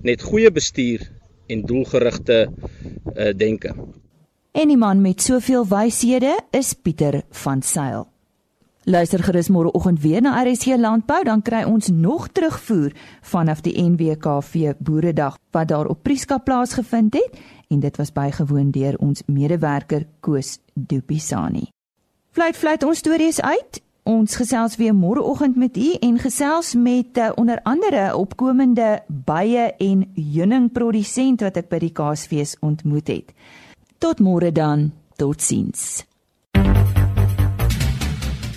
net 0.06 0.22
goeie 0.22 0.52
bestuur 0.54 1.08
en 1.50 1.64
doelgerigte 1.66 2.44
uh 2.48 3.32
denke. 3.34 3.74
En 4.58 4.70
die 4.70 4.78
man 4.78 5.02
met 5.02 5.22
soveel 5.22 5.66
wyshede 5.70 6.36
is 6.52 6.74
Pieter 6.74 7.24
van 7.46 7.62
Sail. 7.62 8.06
Luister 8.88 9.20
gerus 9.20 9.50
môreoggend 9.52 10.00
weer 10.00 10.22
na 10.24 10.38
RSC 10.40 10.78
Landbou, 10.80 11.20
dan 11.28 11.42
kry 11.44 11.66
ons 11.68 11.90
nog 11.92 12.30
terugvoer 12.32 12.94
vanaf 13.22 13.60
die 13.66 13.74
NWKV 13.84 14.78
Boeredag 14.80 15.36
wat 15.52 15.68
daar 15.68 15.90
op 15.92 16.06
Prieska 16.08 16.38
plaasgevind 16.38 17.18
het 17.20 17.36
en 17.68 17.84
dit 17.84 17.98
was 18.00 18.14
bygewoon 18.16 18.72
deur 18.72 18.96
ons 19.04 19.26
medewerker 19.26 20.08
Koos 20.20 20.60
Dupisani. 20.74 21.68
Fluit 22.32 22.56
fluit 22.56 22.88
ons 22.88 23.04
stories 23.04 23.42
uit. 23.42 23.84
Ons 24.08 24.40
gesels 24.40 24.80
weer 24.80 24.96
môreoggend 24.96 25.60
met 25.60 25.76
u 25.78 25.94
en 26.00 26.16
gesels 26.24 26.74
met 26.80 27.20
uh, 27.20 27.30
onder 27.36 27.60
andere 27.68 28.16
opkomende 28.16 29.04
baie 29.08 29.68
en 29.84 30.12
heuningprodusent 30.16 31.44
wat 31.44 31.60
ek 31.60 31.68
by 31.68 31.84
die 31.84 31.92
Kaasfees 31.92 32.56
ontmoet 32.64 33.12
het. 33.12 33.36
Tot 34.00 34.24
môre 34.24 34.56
dan. 34.56 34.94
Totsiens. 35.20 36.07